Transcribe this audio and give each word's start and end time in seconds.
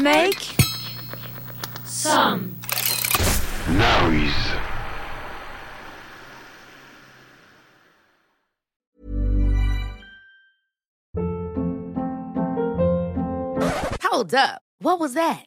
Make 0.00 0.54
some 1.84 2.54
noise. 3.70 4.32
Hold 14.02 14.34
up. 14.34 14.62
What 14.80 15.00
was 15.00 15.14
that? 15.14 15.46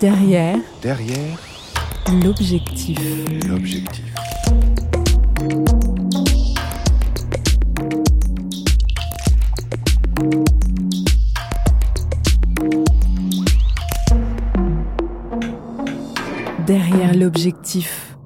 Derrière 0.00 0.58
Derrière 0.82 1.38
l'objectif. 2.24 2.98
l'objectif. 3.48 4.04
Derrière 16.66 17.14
l'objectif. 17.14 18.16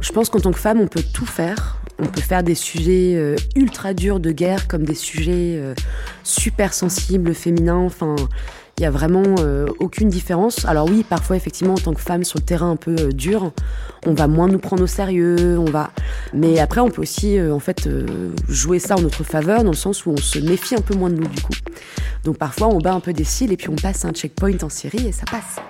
Je 0.00 0.12
pense 0.12 0.28
qu'en 0.28 0.40
tant 0.40 0.52
que 0.52 0.58
femme, 0.58 0.80
on 0.80 0.86
peut 0.88 1.02
tout 1.14 1.26
faire. 1.26 1.80
On 1.98 2.06
peut 2.06 2.20
faire 2.20 2.42
des 2.42 2.54
sujets 2.54 3.14
euh, 3.14 3.36
ultra 3.56 3.94
durs 3.94 4.20
de 4.20 4.32
guerre 4.32 4.66
comme 4.68 4.84
des 4.84 4.94
sujets 4.94 5.56
euh, 5.58 5.74
super 6.24 6.72
sensibles, 6.72 7.34
féminins. 7.34 7.78
Enfin, 7.84 8.16
il 8.80 8.84
y 8.84 8.86
a 8.86 8.90
vraiment 8.90 9.34
euh, 9.40 9.66
aucune 9.78 10.08
différence. 10.08 10.64
Alors 10.64 10.88
oui, 10.88 11.04
parfois 11.06 11.36
effectivement, 11.36 11.74
en 11.74 11.78
tant 11.78 11.92
que 11.92 12.00
femme 12.00 12.24
sur 12.24 12.38
le 12.38 12.44
terrain 12.44 12.70
un 12.70 12.76
peu 12.76 12.96
euh, 12.98 13.12
dur, 13.12 13.52
on 14.06 14.14
va 14.14 14.26
moins 14.26 14.48
nous 14.48 14.58
prendre 14.58 14.82
au 14.82 14.86
sérieux. 14.86 15.58
On 15.58 15.70
va. 15.70 15.90
Mais 16.32 16.58
après, 16.58 16.80
on 16.80 16.88
peut 16.88 17.02
aussi 17.02 17.38
euh, 17.38 17.52
en 17.52 17.58
fait 17.58 17.86
jouer 18.48 18.78
ça 18.78 18.96
en 18.96 19.02
notre 19.02 19.22
faveur, 19.22 19.64
dans 19.64 19.72
le 19.72 19.76
sens 19.76 20.06
où 20.06 20.12
on 20.12 20.16
se 20.16 20.38
méfie 20.38 20.76
un 20.76 20.80
peu 20.80 20.94
moins 20.94 21.10
de 21.10 21.16
nous 21.16 21.28
du 21.28 21.42
coup. 21.42 21.52
Donc 22.24 22.38
parfois, 22.38 22.68
on 22.68 22.78
bat 22.78 22.94
un 22.94 23.00
peu 23.00 23.12
des 23.12 23.24
cils 23.24 23.52
et 23.52 23.58
puis 23.58 23.68
on 23.68 23.76
passe 23.76 24.06
un 24.06 24.12
checkpoint 24.12 24.56
en 24.62 24.70
série 24.70 25.08
et 25.08 25.12
ça 25.12 25.24
passe. 25.30 25.60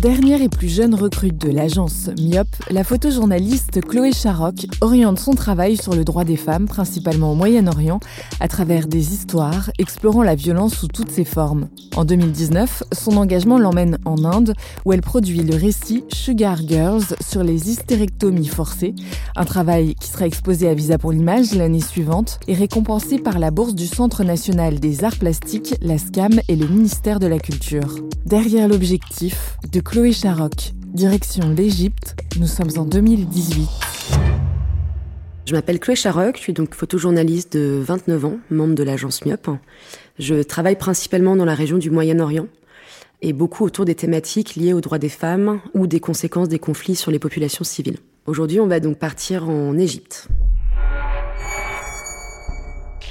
Dernière 0.00 0.40
et 0.42 0.48
plus 0.48 0.68
jeune 0.68 0.94
recrue 0.94 1.32
de 1.32 1.50
l'agence 1.50 2.08
MIOP, 2.20 2.46
la 2.70 2.84
photojournaliste 2.84 3.80
Chloé 3.80 4.12
Charoc 4.12 4.66
oriente 4.80 5.18
son 5.18 5.32
travail 5.32 5.76
sur 5.76 5.96
le 5.96 6.04
droit 6.04 6.22
des 6.22 6.36
femmes, 6.36 6.66
principalement 6.66 7.32
au 7.32 7.34
Moyen-Orient, 7.34 7.98
à 8.38 8.46
travers 8.46 8.86
des 8.86 9.12
histoires 9.12 9.72
explorant 9.76 10.22
la 10.22 10.36
violence 10.36 10.76
sous 10.76 10.86
toutes 10.86 11.10
ses 11.10 11.24
formes. 11.24 11.68
En 11.96 12.04
2019, 12.04 12.84
son 12.92 13.16
engagement 13.16 13.58
l'emmène 13.58 13.98
en 14.04 14.24
Inde, 14.24 14.54
où 14.84 14.92
elle 14.92 15.00
produit 15.00 15.42
le 15.42 15.56
récit 15.56 16.04
Sugar 16.12 16.58
Girls 16.64 17.16
sur 17.20 17.42
les 17.42 17.68
hystérectomies 17.68 18.46
forcées, 18.46 18.94
un 19.34 19.44
travail 19.44 19.96
qui 19.96 20.10
sera 20.10 20.26
exposé 20.26 20.68
à 20.68 20.74
Visa 20.74 20.98
pour 20.98 21.10
l'image 21.10 21.54
l'année 21.54 21.80
suivante 21.80 22.38
et 22.46 22.54
récompensé 22.54 23.18
par 23.18 23.40
la 23.40 23.50
bourse 23.50 23.74
du 23.74 23.88
Centre 23.88 24.22
national 24.22 24.78
des 24.78 25.02
arts 25.02 25.16
plastiques, 25.16 25.74
la 25.82 25.98
SCAM 25.98 26.40
et 26.46 26.54
le 26.54 26.68
ministère 26.68 27.18
de 27.18 27.26
la 27.26 27.40
Culture. 27.40 27.96
Derrière 28.26 28.68
l'objectif 28.68 29.56
de 29.72 29.80
Chloé 29.90 30.12
Charoc, 30.12 30.74
direction 30.84 31.48
l'Égypte, 31.48 32.14
nous 32.38 32.46
sommes 32.46 32.68
en 32.76 32.84
2018. 32.84 33.66
Je 35.46 35.54
m'appelle 35.54 35.80
Chloé 35.80 35.96
Charoc, 35.96 36.36
je 36.36 36.42
suis 36.42 36.52
donc 36.52 36.74
photojournaliste 36.74 37.56
de 37.56 37.80
29 37.82 38.24
ans, 38.26 38.36
membre 38.50 38.74
de 38.74 38.82
l'agence 38.82 39.24
MIOP. 39.24 39.56
Je 40.18 40.42
travaille 40.42 40.76
principalement 40.76 41.36
dans 41.36 41.46
la 41.46 41.54
région 41.54 41.78
du 41.78 41.88
Moyen-Orient 41.88 42.48
et 43.22 43.32
beaucoup 43.32 43.64
autour 43.64 43.86
des 43.86 43.94
thématiques 43.94 44.56
liées 44.56 44.74
aux 44.74 44.82
droits 44.82 44.98
des 44.98 45.08
femmes 45.08 45.58
ou 45.72 45.86
des 45.86 46.00
conséquences 46.00 46.50
des 46.50 46.58
conflits 46.58 46.94
sur 46.94 47.10
les 47.10 47.18
populations 47.18 47.64
civiles. 47.64 47.96
Aujourd'hui, 48.26 48.60
on 48.60 48.66
va 48.66 48.80
donc 48.80 48.98
partir 48.98 49.48
en 49.48 49.78
Égypte. 49.78 50.28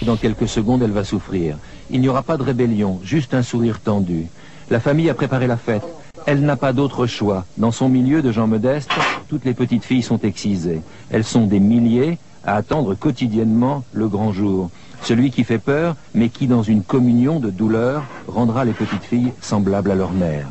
Dans 0.03 0.15
quelques 0.15 0.47
secondes, 0.47 0.83
elle 0.83 0.91
va 0.91 1.03
souffrir. 1.03 1.57
Il 1.89 2.01
n'y 2.01 2.07
aura 2.07 2.21
pas 2.21 2.37
de 2.37 2.43
rébellion, 2.43 2.99
juste 3.03 3.33
un 3.33 3.41
sourire 3.41 3.79
tendu. 3.79 4.27
La 4.69 4.79
famille 4.79 5.09
a 5.09 5.15
préparé 5.15 5.47
la 5.47 5.57
fête. 5.57 5.81
Elle 6.25 6.41
n'a 6.41 6.55
pas 6.55 6.73
d'autre 6.73 7.07
choix. 7.07 7.45
Dans 7.57 7.71
son 7.71 7.89
milieu 7.89 8.21
de 8.21 8.31
gens 8.31 8.47
modestes, 8.47 8.91
toutes 9.29 9.45
les 9.45 9.53
petites 9.53 9.85
filles 9.85 10.03
sont 10.03 10.19
excisées. 10.19 10.81
Elles 11.09 11.23
sont 11.23 11.47
des 11.47 11.59
milliers 11.59 12.17
à 12.45 12.55
attendre 12.55 12.95
quotidiennement 12.95 13.83
le 13.93 14.07
grand 14.07 14.31
jour. 14.31 14.69
Celui 15.03 15.31
qui 15.31 15.43
fait 15.43 15.59
peur, 15.59 15.95
mais 16.13 16.29
qui, 16.29 16.47
dans 16.47 16.63
une 16.63 16.83
communion 16.83 17.39
de 17.39 17.49
douleur, 17.49 18.03
rendra 18.27 18.65
les 18.65 18.73
petites 18.73 19.03
filles 19.03 19.31
semblables 19.41 19.91
à 19.91 19.95
leur 19.95 20.11
mère. 20.11 20.47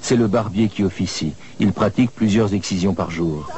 C'est 0.00 0.16
le 0.16 0.28
barbier 0.28 0.68
qui 0.68 0.84
officie. 0.84 1.34
Il 1.58 1.72
pratique 1.72 2.10
plusieurs 2.10 2.54
excisions 2.54 2.94
par 2.94 3.10
jour. 3.10 3.50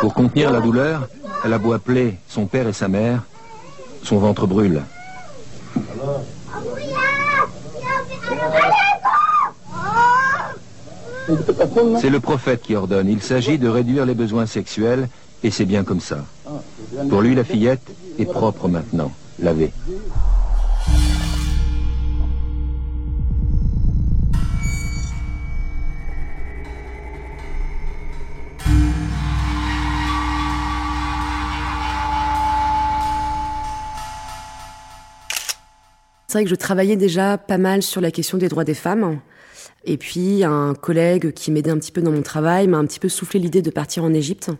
Pour 0.00 0.14
contenir 0.14 0.50
la 0.50 0.60
douleur, 0.60 1.08
elle 1.44 1.52
a 1.52 1.58
beau 1.58 1.72
appeler 1.72 2.18
son 2.28 2.46
père 2.46 2.68
et 2.68 2.72
sa 2.72 2.88
mère, 2.88 3.22
son 4.02 4.18
ventre 4.18 4.46
brûle. 4.46 4.82
C'est 12.00 12.10
le 12.10 12.20
prophète 12.20 12.62
qui 12.62 12.74
ordonne. 12.74 13.08
Il 13.08 13.22
s'agit 13.22 13.58
de 13.58 13.68
réduire 13.68 14.06
les 14.06 14.14
besoins 14.14 14.46
sexuels 14.46 15.08
et 15.42 15.50
c'est 15.50 15.64
bien 15.64 15.84
comme 15.84 16.00
ça. 16.00 16.24
Pour 17.08 17.20
lui, 17.20 17.34
la 17.34 17.44
fillette 17.44 17.86
est 18.18 18.24
propre 18.24 18.68
maintenant, 18.68 19.12
lavée. 19.38 19.72
C'est 36.30 36.36
vrai 36.36 36.44
que 36.44 36.50
je 36.50 36.56
travaillais 36.56 36.96
déjà 36.96 37.38
pas 37.38 37.56
mal 37.56 37.82
sur 37.82 38.02
la 38.02 38.10
question 38.10 38.36
des 38.36 38.50
droits 38.50 38.64
des 38.64 38.74
femmes. 38.74 39.18
Et 39.86 39.96
puis, 39.96 40.44
un 40.44 40.74
collègue 40.74 41.32
qui 41.32 41.50
m'aidait 41.50 41.70
un 41.70 41.78
petit 41.78 41.90
peu 41.90 42.02
dans 42.02 42.10
mon 42.10 42.20
travail 42.20 42.68
m'a 42.68 42.76
un 42.76 42.84
petit 42.84 43.00
peu 43.00 43.08
soufflé 43.08 43.40
l'idée 43.40 43.62
de 43.62 43.70
partir 43.70 44.04
en 44.04 44.12
Égypte. 44.12 44.50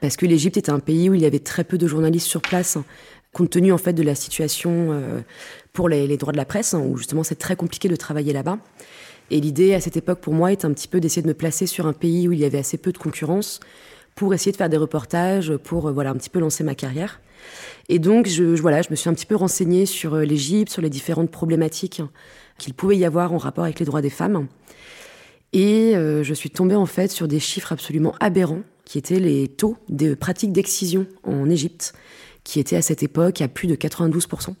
Parce 0.00 0.16
que 0.16 0.26
l'Égypte 0.26 0.56
était 0.56 0.72
un 0.72 0.80
pays 0.80 1.08
où 1.08 1.14
il 1.14 1.20
y 1.20 1.24
avait 1.24 1.38
très 1.38 1.62
peu 1.62 1.78
de 1.78 1.86
journalistes 1.86 2.26
sur 2.26 2.42
place, 2.42 2.78
compte 3.32 3.50
tenu 3.50 3.70
en 3.70 3.78
fait 3.78 3.92
de 3.92 4.02
la 4.02 4.16
situation 4.16 4.88
euh, 4.90 5.20
pour 5.72 5.88
les, 5.88 6.08
les 6.08 6.16
droits 6.16 6.32
de 6.32 6.36
la 6.36 6.44
presse, 6.44 6.74
où 6.76 6.96
justement 6.96 7.22
c'est 7.22 7.38
très 7.38 7.54
compliqué 7.54 7.88
de 7.88 7.94
travailler 7.94 8.32
là-bas. 8.32 8.58
Et 9.30 9.38
l'idée 9.38 9.74
à 9.74 9.80
cette 9.80 9.96
époque 9.96 10.18
pour 10.18 10.34
moi 10.34 10.50
était 10.50 10.66
un 10.66 10.72
petit 10.72 10.88
peu 10.88 10.98
d'essayer 10.98 11.22
de 11.22 11.28
me 11.28 11.34
placer 11.34 11.68
sur 11.68 11.86
un 11.86 11.92
pays 11.92 12.26
où 12.26 12.32
il 12.32 12.40
y 12.40 12.44
avait 12.44 12.58
assez 12.58 12.76
peu 12.76 12.90
de 12.90 12.98
concurrence 12.98 13.60
pour 14.14 14.34
essayer 14.34 14.52
de 14.52 14.56
faire 14.56 14.68
des 14.68 14.76
reportages, 14.76 15.56
pour 15.56 15.88
euh, 15.88 15.92
voilà 15.92 16.10
un 16.10 16.14
petit 16.14 16.30
peu 16.30 16.40
lancer 16.40 16.64
ma 16.64 16.74
carrière. 16.74 17.20
Et 17.88 17.98
donc, 17.98 18.26
je, 18.26 18.42
voilà, 18.60 18.82
je 18.82 18.88
me 18.90 18.96
suis 18.96 19.10
un 19.10 19.14
petit 19.14 19.26
peu 19.26 19.36
renseignée 19.36 19.86
sur 19.86 20.16
l'Égypte, 20.16 20.72
sur 20.72 20.80
les 20.80 20.90
différentes 20.90 21.30
problématiques 21.30 22.02
qu'il 22.58 22.72
pouvait 22.74 22.96
y 22.96 23.04
avoir 23.04 23.32
en 23.32 23.38
rapport 23.38 23.64
avec 23.64 23.78
les 23.80 23.86
droits 23.86 24.00
des 24.00 24.10
femmes. 24.10 24.46
Et 25.52 25.92
je 25.94 26.34
suis 26.34 26.50
tombée 26.50 26.74
en 26.74 26.86
fait 26.86 27.10
sur 27.10 27.28
des 27.28 27.38
chiffres 27.40 27.72
absolument 27.72 28.14
aberrants, 28.20 28.62
qui 28.84 28.98
étaient 28.98 29.20
les 29.20 29.48
taux 29.48 29.76
des 29.88 30.16
pratiques 30.16 30.52
d'excision 30.52 31.06
en 31.22 31.48
Égypte, 31.50 31.92
qui 32.44 32.60
étaient 32.60 32.76
à 32.76 32.82
cette 32.82 33.02
époque 33.02 33.40
à 33.40 33.48
plus 33.48 33.66
de 33.66 33.74
92%. 33.74 34.54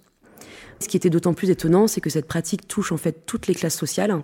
Ce 0.80 0.88
qui 0.88 0.96
était 0.96 1.10
d'autant 1.10 1.34
plus 1.34 1.50
étonnant, 1.50 1.86
c'est 1.86 2.00
que 2.00 2.10
cette 2.10 2.26
pratique 2.26 2.66
touche 2.66 2.92
en 2.92 2.96
fait 2.96 3.26
toutes 3.26 3.46
les 3.46 3.54
classes 3.54 3.76
sociales 3.76 4.22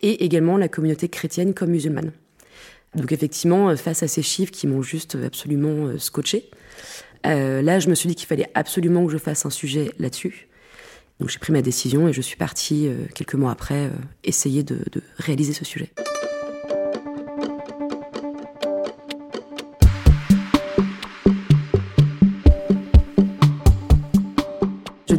et 0.00 0.24
également 0.24 0.56
la 0.56 0.68
communauté 0.68 1.08
chrétienne 1.08 1.54
comme 1.54 1.70
musulmane. 1.70 2.12
Donc 2.94 3.12
effectivement, 3.12 3.74
face 3.76 4.02
à 4.02 4.08
ces 4.08 4.22
chiffres 4.22 4.52
qui 4.52 4.66
m'ont 4.66 4.82
juste 4.82 5.16
absolument 5.24 5.86
euh, 5.86 5.98
scotché, 5.98 6.50
euh, 7.26 7.62
là 7.62 7.78
je 7.78 7.88
me 7.88 7.94
suis 7.94 8.08
dit 8.08 8.14
qu'il 8.14 8.26
fallait 8.26 8.50
absolument 8.54 9.06
que 9.06 9.12
je 9.12 9.18
fasse 9.18 9.46
un 9.46 9.50
sujet 9.50 9.90
là-dessus. 9.98 10.48
Donc 11.18 11.30
j'ai 11.30 11.38
pris 11.38 11.52
ma 11.52 11.62
décision 11.62 12.08
et 12.08 12.12
je 12.12 12.20
suis 12.20 12.36
partie 12.36 12.88
euh, 12.88 12.96
quelques 13.14 13.34
mois 13.34 13.52
après 13.52 13.90
essayer 14.24 14.62
de 14.62 14.78
réaliser 15.18 15.52
ce 15.52 15.64
sujet. 15.64 15.92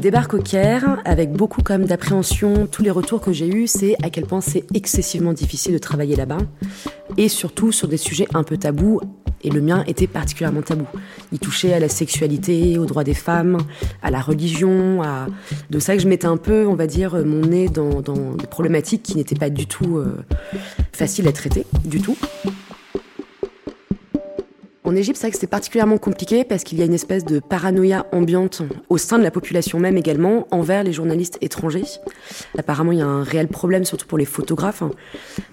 Débarque 0.03 0.33
au 0.33 0.39
Caire 0.39 1.01
avec 1.05 1.31
beaucoup 1.31 1.61
comme 1.61 1.85
d'appréhension. 1.85 2.67
Tous 2.67 2.83
les 2.83 2.91
retours 2.91 3.21
que 3.21 3.31
j'ai 3.31 3.47
eus, 3.47 3.67
c'est 3.67 3.95
à 4.03 4.09
quel 4.09 4.25
point 4.25 4.41
c'est 4.41 4.65
excessivement 4.73 5.31
difficile 5.31 5.71
de 5.71 5.77
travailler 5.77 6.17
là-bas. 6.17 6.39
Et 7.15 7.29
surtout 7.29 7.71
sur 7.71 7.87
des 7.87 7.95
sujets 7.95 8.27
un 8.33 8.43
peu 8.43 8.57
tabous. 8.57 8.99
Et 9.45 9.49
le 9.49 9.61
mien 9.61 9.85
était 9.87 10.07
particulièrement 10.07 10.61
tabou. 10.61 10.85
Il 11.31 11.39
touchait 11.39 11.73
à 11.73 11.79
la 11.79 11.87
sexualité, 11.87 12.77
aux 12.77 12.85
droits 12.85 13.05
des 13.05 13.13
femmes, 13.13 13.59
à 14.01 14.11
la 14.11 14.19
religion. 14.19 15.01
De 15.69 15.79
ça 15.79 15.95
que 15.95 16.01
je 16.01 16.07
mettais 16.09 16.27
un 16.27 16.37
peu, 16.37 16.67
on 16.67 16.75
va 16.75 16.85
dire, 16.85 17.15
mon 17.25 17.39
nez 17.39 17.69
dans, 17.69 18.01
des 18.01 18.47
problématiques 18.47 19.03
qui 19.03 19.15
n'étaient 19.15 19.35
pas 19.35 19.49
du 19.49 19.67
tout 19.67 19.97
euh, 19.97 20.17
faciles 20.91 21.29
à 21.29 21.31
traiter, 21.31 21.65
du 21.85 22.01
tout. 22.01 22.17
En 24.85 24.97
Égypte, 24.97 25.17
c'est 25.17 25.27
vrai 25.27 25.31
que 25.31 25.39
c'est 25.39 25.47
particulièrement 25.47 25.97
compliqué 25.97 26.43
parce 26.43 26.65
qu'il 26.65 26.77
y 26.77 26.81
a 26.81 26.85
une 26.85 26.93
espèce 26.93 27.23
de 27.23 27.39
paranoïa 27.39 28.05
ambiante 28.11 28.63
au 28.89 28.97
sein 28.97 29.17
de 29.17 29.23
la 29.23 29.31
population 29.31 29.79
même 29.79 29.95
également 29.95 30.45
envers 30.51 30.83
les 30.83 30.91
journalistes 30.91 31.37
étrangers. 31.39 31.85
Apparemment, 32.57 32.91
il 32.91 32.99
y 32.99 33.01
a 33.01 33.07
un 33.07 33.23
réel 33.23 33.47
problème, 33.47 33.85
surtout 33.85 34.07
pour 34.07 34.17
les 34.17 34.25
photographes. 34.25 34.83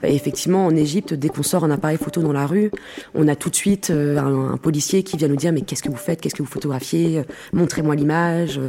Et 0.03 0.17
effectivement, 0.17 0.67
en 0.67 0.75
Égypte, 0.75 1.15
dès 1.15 1.29
qu'on 1.29 1.45
sort 1.45 1.63
un 1.63 1.71
appareil 1.71 1.97
photo 1.97 2.23
dans 2.23 2.33
la 2.33 2.45
rue, 2.45 2.73
on 3.15 3.29
a 3.29 3.37
tout 3.37 3.51
de 3.51 3.55
suite 3.55 3.91
euh, 3.91 4.19
un, 4.19 4.57
policier 4.57 5.05
qui 5.05 5.17
vient 5.17 5.29
nous 5.29 5.37
dire 5.37 5.53
mais 5.53 5.61
qu'est-ce 5.61 5.85
que 5.85 5.91
vous 5.91 5.97
faites, 5.97 6.21
qu'est-ce 6.21 6.35
que 6.35 6.43
vous 6.43 6.51
photographiez, 6.51 7.23
montrez-moi 7.53 7.95
l'image. 7.95 8.61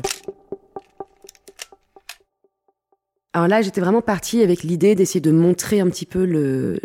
Alors 3.33 3.47
là, 3.47 3.61
j'étais 3.63 3.81
vraiment 3.81 4.01
partie 4.01 4.43
avec 4.43 4.61
l'idée 4.61 4.93
d'essayer 4.93 5.21
de 5.21 5.31
montrer 5.31 5.79
un 5.79 5.89
petit 5.89 6.05
peu 6.05 6.23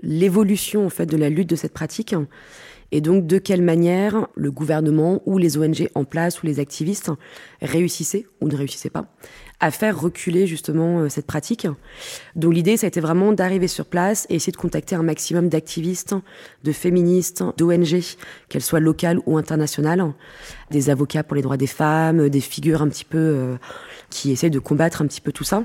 l'évolution 0.02 0.86
en 0.86 0.90
fait 0.90 1.06
de 1.06 1.16
la 1.16 1.28
lutte 1.28 1.50
de 1.50 1.56
cette 1.56 1.72
pratique 1.72 2.14
et 2.92 3.00
donc, 3.00 3.26
de 3.26 3.38
quelle 3.38 3.62
manière 3.62 4.28
le 4.34 4.50
gouvernement 4.50 5.22
ou 5.26 5.38
les 5.38 5.58
ONG 5.58 5.88
en 5.94 6.04
place 6.04 6.42
ou 6.42 6.46
les 6.46 6.60
activistes 6.60 7.10
réussissaient 7.60 8.26
ou 8.40 8.48
ne 8.48 8.56
réussissaient 8.56 8.90
pas 8.90 9.06
à 9.60 9.70
faire 9.70 9.98
reculer 9.98 10.46
justement 10.46 11.00
euh, 11.00 11.08
cette 11.08 11.26
pratique. 11.26 11.66
Donc 12.34 12.52
l'idée, 12.52 12.76
ça 12.76 12.86
a 12.86 12.88
été 12.88 13.00
vraiment 13.00 13.32
d'arriver 13.32 13.68
sur 13.68 13.86
place 13.86 14.26
et 14.28 14.34
essayer 14.34 14.52
de 14.52 14.56
contacter 14.56 14.94
un 14.94 15.02
maximum 15.02 15.48
d'activistes, 15.48 16.14
de 16.62 16.72
féministes, 16.72 17.42
d'ONG, 17.56 18.02
qu'elles 18.48 18.62
soient 18.62 18.80
locales 18.80 19.18
ou 19.24 19.38
internationales, 19.38 20.04
des 20.70 20.90
avocats 20.90 21.22
pour 21.22 21.36
les 21.36 21.42
droits 21.42 21.56
des 21.56 21.66
femmes, 21.66 22.28
des 22.28 22.40
figures 22.40 22.82
un 22.82 22.88
petit 22.88 23.06
peu 23.06 23.18
euh, 23.18 23.56
qui 24.10 24.30
essaient 24.30 24.50
de 24.50 24.58
combattre 24.58 25.00
un 25.00 25.06
petit 25.06 25.22
peu 25.22 25.32
tout 25.32 25.44
ça. 25.44 25.64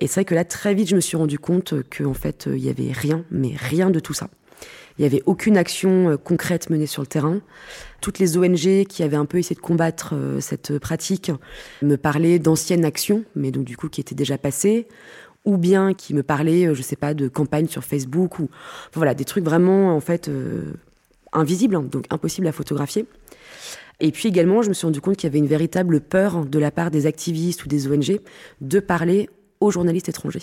Et 0.00 0.06
c'est 0.06 0.20
vrai 0.20 0.24
que 0.24 0.34
là, 0.34 0.44
très 0.44 0.74
vite, 0.74 0.88
je 0.88 0.96
me 0.96 1.00
suis 1.00 1.16
rendu 1.16 1.38
compte 1.38 1.74
qu'en 1.96 2.14
fait, 2.14 2.48
il 2.50 2.64
y 2.64 2.70
avait 2.70 2.92
rien, 2.92 3.24
mais 3.30 3.52
rien 3.54 3.90
de 3.90 4.00
tout 4.00 4.14
ça. 4.14 4.30
Il 4.98 5.02
n'y 5.02 5.06
avait 5.06 5.22
aucune 5.26 5.56
action 5.56 6.10
euh, 6.10 6.16
concrète 6.16 6.70
menée 6.70 6.86
sur 6.86 7.02
le 7.02 7.06
terrain. 7.06 7.40
Toutes 8.00 8.18
les 8.18 8.36
ONG 8.36 8.84
qui 8.86 9.02
avaient 9.02 9.16
un 9.16 9.24
peu 9.24 9.38
essayé 9.38 9.56
de 9.56 9.60
combattre 9.60 10.14
euh, 10.14 10.40
cette 10.40 10.78
pratique 10.78 11.30
me 11.82 11.96
parlaient 11.96 12.38
d'anciennes 12.38 12.84
actions, 12.84 13.24
mais 13.34 13.50
donc 13.50 13.64
du 13.64 13.76
coup 13.76 13.88
qui 13.88 14.00
étaient 14.00 14.14
déjà 14.14 14.38
passées, 14.38 14.88
ou 15.44 15.56
bien 15.56 15.94
qui 15.94 16.14
me 16.14 16.22
parlaient, 16.22 16.66
euh, 16.66 16.74
je 16.74 16.82
sais 16.82 16.96
pas, 16.96 17.14
de 17.14 17.28
campagnes 17.28 17.68
sur 17.68 17.84
Facebook 17.84 18.38
ou 18.38 18.48
voilà 18.92 19.14
des 19.14 19.24
trucs 19.24 19.44
vraiment 19.44 19.94
en 19.94 20.00
fait 20.00 20.30
invisibles, 21.32 21.76
hein, 21.76 21.86
donc 21.90 22.06
impossibles 22.10 22.46
à 22.46 22.52
photographier. 22.52 23.06
Et 24.00 24.10
puis 24.10 24.28
également, 24.28 24.62
je 24.62 24.68
me 24.68 24.74
suis 24.74 24.84
rendu 24.84 25.00
compte 25.00 25.16
qu'il 25.16 25.28
y 25.28 25.30
avait 25.30 25.38
une 25.38 25.46
véritable 25.46 26.00
peur 26.00 26.44
de 26.44 26.58
la 26.58 26.70
part 26.70 26.90
des 26.90 27.06
activistes 27.06 27.64
ou 27.64 27.68
des 27.68 27.86
ONG 27.86 28.20
de 28.60 28.80
parler 28.80 29.30
aux 29.60 29.70
journalistes 29.70 30.08
étrangers. 30.08 30.42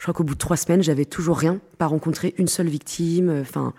Je 0.00 0.06
crois 0.06 0.14
qu'au 0.14 0.24
bout 0.24 0.32
de 0.32 0.38
trois 0.38 0.56
semaines, 0.56 0.82
j'avais 0.82 1.04
toujours 1.04 1.36
rien, 1.36 1.60
pas 1.76 1.86
rencontré 1.86 2.34
une 2.38 2.48
seule 2.48 2.68
victime. 2.68 3.28
Euh, 3.28 3.42
enfin, 3.42 3.74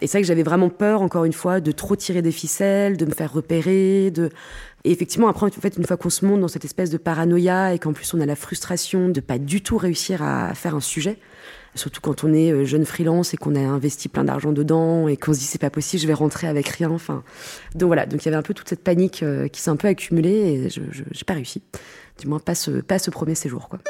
et 0.00 0.06
c'est 0.06 0.16
vrai 0.16 0.22
que 0.22 0.26
j'avais 0.26 0.42
vraiment 0.42 0.70
peur, 0.70 1.02
encore 1.02 1.26
une 1.26 1.34
fois, 1.34 1.60
de 1.60 1.72
trop 1.72 1.94
tirer 1.94 2.22
des 2.22 2.32
ficelles, 2.32 2.96
de 2.96 3.04
me 3.04 3.10
faire 3.10 3.30
repérer. 3.30 4.06
Et 4.06 4.90
effectivement, 4.90 5.28
après, 5.28 5.44
en 5.44 5.50
fait, 5.50 5.76
une 5.76 5.84
fois 5.84 5.98
qu'on 5.98 6.08
se 6.08 6.24
monte 6.24 6.40
dans 6.40 6.48
cette 6.48 6.64
espèce 6.64 6.88
de 6.88 6.96
paranoïa 6.96 7.74
et 7.74 7.78
qu'en 7.78 7.92
plus 7.92 8.14
on 8.14 8.20
a 8.20 8.24
la 8.24 8.34
frustration 8.34 9.10
de 9.10 9.20
pas 9.20 9.36
du 9.36 9.62
tout 9.62 9.76
réussir 9.76 10.22
à 10.22 10.54
faire 10.54 10.74
un 10.74 10.80
sujet, 10.80 11.18
surtout 11.74 12.00
quand 12.00 12.24
on 12.24 12.32
est 12.32 12.50
euh, 12.50 12.64
jeune 12.64 12.86
freelance 12.86 13.34
et 13.34 13.36
qu'on 13.36 13.54
a 13.54 13.60
investi 13.60 14.08
plein 14.08 14.24
d'argent 14.24 14.52
dedans 14.52 15.06
et 15.06 15.18
qu'on 15.18 15.34
se 15.34 15.40
dit 15.40 15.44
c'est 15.44 15.60
pas 15.60 15.68
possible, 15.68 16.00
je 16.00 16.06
vais 16.06 16.14
rentrer 16.14 16.46
avec 16.46 16.66
rien. 16.68 16.90
Enfin, 16.90 17.22
donc 17.74 17.88
voilà, 17.88 18.06
donc 18.06 18.22
il 18.22 18.24
y 18.24 18.28
avait 18.28 18.38
un 18.38 18.42
peu 18.42 18.54
toute 18.54 18.70
cette 18.70 18.82
panique 18.82 19.22
euh, 19.22 19.48
qui 19.48 19.60
s'est 19.60 19.70
un 19.70 19.76
peu 19.76 19.88
accumulée 19.88 20.30
et 20.30 20.70
je 20.70 20.80
n'ai 20.80 21.24
pas 21.26 21.34
réussi, 21.34 21.60
du 22.18 22.26
moins 22.26 22.38
pas 22.38 22.54
ce, 22.54 22.70
pas 22.70 22.98
ce 22.98 23.10
premier 23.10 23.34
séjour, 23.34 23.68
quoi. 23.68 23.80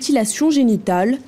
Mutilation 0.00 0.48
génitale. 0.48 1.18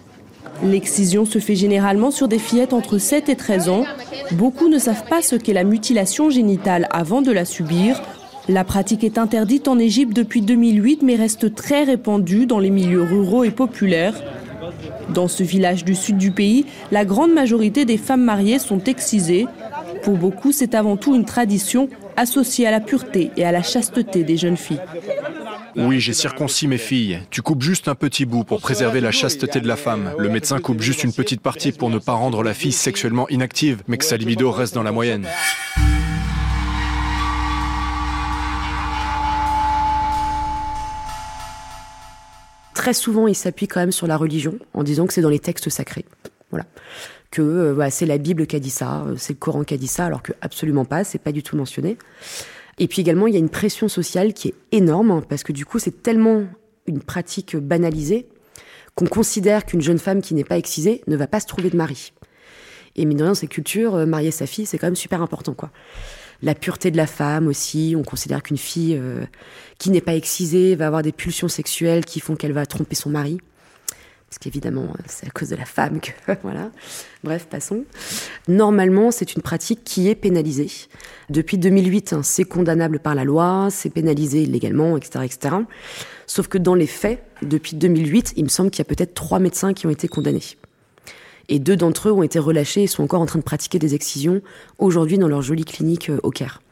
L'excision 0.65 1.27
se 1.27 1.39
fait 1.39 1.57
généralement 1.57 2.11
sur 2.11 2.27
des 2.27 2.39
fillettes 2.39 2.73
entre 2.73 2.97
7 2.97 3.29
et 3.29 3.37
13 3.37 3.69
ans. 3.69 3.85
Beaucoup 4.31 4.69
ne 4.69 4.79
savent 4.79 5.05
pas 5.11 5.21
ce 5.21 5.37
qu'est 5.37 5.53
la 5.53 5.63
mutilation 5.63 6.31
génitale 6.31 6.89
avant 6.91 7.21
de 7.21 7.31
la 7.31 7.45
subir. 7.45 8.01
La 8.49 8.65
pratique 8.65 9.05
est 9.05 9.19
interdite 9.19 9.69
en 9.69 9.79
Égypte 9.79 10.17
depuis 10.17 10.41
2008 10.41 11.03
mais 11.03 11.17
reste 11.17 11.55
très 11.55 11.85
répandue 11.85 12.47
dans 12.47 12.61
les 12.61 12.71
milieux 12.71 13.03
ruraux 13.03 13.45
et 13.45 13.51
populaires. 13.51 14.15
Dans 15.13 15.29
ce 15.29 15.43
village 15.43 15.85
du 15.85 15.95
sud 15.95 16.17
du 16.17 16.31
pays, 16.31 16.65
la 16.91 17.05
grande 17.05 17.35
majorité 17.35 17.85
des 17.85 17.99
femmes 17.99 18.25
mariées 18.25 18.59
sont 18.59 18.83
excisées. 18.85 19.47
Pour 20.03 20.17
beaucoup, 20.17 20.51
c'est 20.51 20.75
avant 20.75 20.97
tout 20.97 21.15
une 21.15 21.27
tradition 21.27 21.91
associée 22.17 22.67
à 22.67 22.71
la 22.71 22.81
pureté 22.81 23.33
et 23.37 23.45
à 23.45 23.53
la 23.53 23.63
chasteté 23.63 24.25
des 24.25 24.39
jeunes 24.39 24.57
filles. 24.57 24.81
Oui, 25.77 26.01
j'ai 26.01 26.13
circoncis 26.13 26.69
mes 26.69 26.79
filles. 26.79 27.21
Tu 27.31 27.43
coupes 27.43 27.63
juste 27.63 27.89
un 27.89 27.95
petit 27.95 28.27
bout 28.27 28.45
pour 28.45 28.61
préserver 28.61 29.01
la 29.01 29.11
chasteté 29.11 29.61
de 29.61 29.69
la 29.69 29.77
femme. 29.77 30.13
Le 30.19 30.29
médecin 30.29 30.59
coupe 30.59 30.81
juste 30.81 31.05
une 31.05 31.13
petite 31.13 31.41
partie 31.41 31.73
pour 31.73 31.91
ne 31.91 31.99
pas 31.99 32.13
rendre 32.13 32.43
la 32.43 32.55
fille 32.55 32.73
sexuellement 32.73 33.29
inactive, 33.29 33.83
mais 33.89 33.99
que 33.99 34.05
sa 34.05 34.17
libido 34.17 34.51
reste 34.51 34.75
dans 34.75 34.83
la 34.83 34.93
moyenne. 34.93 35.27
Très 42.75 42.95
souvent, 42.95 43.29
il 43.29 43.35
s'appuie 43.35 43.69
quand 43.69 43.81
même 43.81 43.93
sur 43.93 44.07
la 44.07 44.17
religion 44.17 44.59
en 44.75 44.83
disant 44.83 45.07
que 45.07 45.15
c'est 45.15 45.23
dans 45.23 45.29
les 45.29 45.39
textes 45.39 45.69
sacrés. 45.69 46.05
Voilà 46.51 46.67
que 47.33 47.43
euh, 47.43 47.91
c'est 47.91 48.07
la 48.07 48.19
Bible 48.19 48.47
qui 48.47 48.55
a 48.55 48.61
dit 48.61 48.71
ça, 48.71 49.05
euh, 49.07 49.15
c'est 49.17 49.33
le 49.33 49.39
Coran 49.39 49.65
qui 49.65 49.75
a 49.75 49.77
dit 49.77 49.89
ça, 49.89 50.05
alors 50.07 50.23
que 50.23 50.33
absolument 50.41 50.85
pas, 50.85 51.03
c'est 51.03 51.19
pas 51.19 51.33
du 51.33 51.43
tout 51.43 51.57
mentionné. 51.57 51.97
Et 52.79 52.89
puis 52.89 53.01
également, 53.01 53.27
il 53.27 53.35
y 53.35 53.37
a 53.37 53.41
une 53.41 53.51
pression 53.51 53.89
sociale 53.89 54.33
qui 54.33 54.49
est 54.49 54.55
énorme, 54.73 55.11
hein, 55.11 55.23
parce 55.29 55.43
que 55.43 55.53
du 55.53 55.65
coup, 55.65 55.79
c'est 55.79 56.03
tellement 56.03 56.45
une 56.87 57.01
pratique 57.01 57.57
banalisée 57.57 58.27
qu'on 58.95 59.07
considère 59.07 59.65
qu'une 59.65 59.81
jeune 59.81 59.99
femme 59.99 60.21
qui 60.21 60.35
n'est 60.35 60.45
pas 60.45 60.59
excisée 60.59 61.03
ne 61.07 61.17
va 61.17 61.27
pas 61.27 61.41
se 61.41 61.47
trouver 61.47 61.71
de 61.71 61.77
mari. 61.77 62.13
Et 62.97 63.05
mine 63.05 63.17
de 63.17 63.23
rien, 63.23 63.33
dans 63.33 63.37
ces 63.37 63.47
cultures, 63.47 63.95
euh, 63.95 64.07
marier 64.07 64.31
sa 64.31 64.47
fille, 64.47 64.67
c'est 64.67 64.79
quand 64.79 64.87
même 64.87 64.97
super 64.97 65.23
important, 65.23 65.55
quoi. 65.55 65.71
La 66.43 66.55
pureté 66.55 66.91
de 66.91 66.97
la 66.97 67.07
femme 67.07 67.47
aussi, 67.47 67.95
on 67.97 68.03
considère 68.03 68.43
qu'une 68.43 68.59
fille 68.59 68.97
euh, 69.01 69.25
qui 69.79 69.91
n'est 69.91 70.01
pas 70.01 70.15
excisée 70.15 70.75
va 70.75 70.89
avoir 70.89 71.03
des 71.03 71.13
pulsions 71.13 71.49
sexuelles 71.49 72.05
qui 72.05 72.19
font 72.19 72.35
qu'elle 72.35 72.53
va 72.53 72.67
tromper 72.67 72.97
son 72.97 73.11
mari 73.11 73.39
parce 74.33 74.39
qu'évidemment, 74.39 74.85
euh, 74.85 75.03
c'est 75.05 75.27
à 75.27 75.31
cause 75.31 75.51
de 75.51 75.57
la 75.57 75.67
femme 75.67 76.01
que. 76.01 76.11
voilà. 76.43 76.71
Bref, 77.23 77.47
passons. 77.51 77.85
Normalement, 78.49 79.11
c'est 79.11 79.35
une 79.35 79.43
pratique 79.43 79.85
qui 79.85 80.09
est 80.09 80.15
pénalisée. 80.15 80.71
Depuis 81.29 81.59
2008, 81.59 82.15
hein, 82.15 82.23
c'est 82.23 82.45
condamnable 82.45 82.99
par 82.99 83.15
la 83.15 83.25
loi, 83.25 83.69
c'est 83.71 83.91
pénalisé 83.91 84.45
illégalement, 84.45 84.97
etc., 84.97 85.27
etc. 85.27 85.57
Sauf 86.27 86.49
que 86.49 86.57
dans 86.57 86.75
les 86.75 86.87
faits, 86.87 87.23
depuis 87.43 87.77
2008, 87.77 88.33
il 88.39 88.45
me 88.45 88.49
semble 88.49 88.71
qu'il 88.71 88.79
y 88.79 88.87
a 88.87 88.87
peut-être 88.87 89.13
trois 89.13 89.39
médecins 89.39 89.75
qui 89.75 89.87
ont 89.87 89.91
été 89.91 90.09
condamnés. 90.09 90.57
Et 91.51 91.59
deux 91.59 91.77
d'entre 91.77 92.09
eux 92.09 92.13
ont 92.13 92.23
été 92.23 92.39
relâchés 92.39 92.85
et 92.85 92.87
sont 92.87 93.03
encore 93.03 93.21
en 93.21 93.27
train 93.27 93.39
de 93.39 93.45
pratiquer 93.45 93.79
des 93.79 93.95
excisions 93.95 94.41
aujourd'hui 94.79 95.19
dans 95.19 95.29
leur 95.29 95.43
jolie 95.43 95.67
clinique 95.67 96.11
au 96.23 96.31
Caire. 96.31 96.63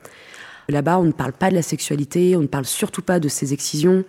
Là-bas, 0.71 0.99
on 0.99 1.05
ne 1.05 1.13
parle 1.13 1.33
pas 1.33 1.51
de 1.51 1.55
la 1.57 1.63
sexualité, 1.63 2.37
on 2.37 2.43
ne 2.43 2.47
parle 2.47 2.65
surtout 2.65 3.03
pas 3.03 3.21
de 3.21 3.29
ces 3.29 3.53
excisions. 3.53 4.05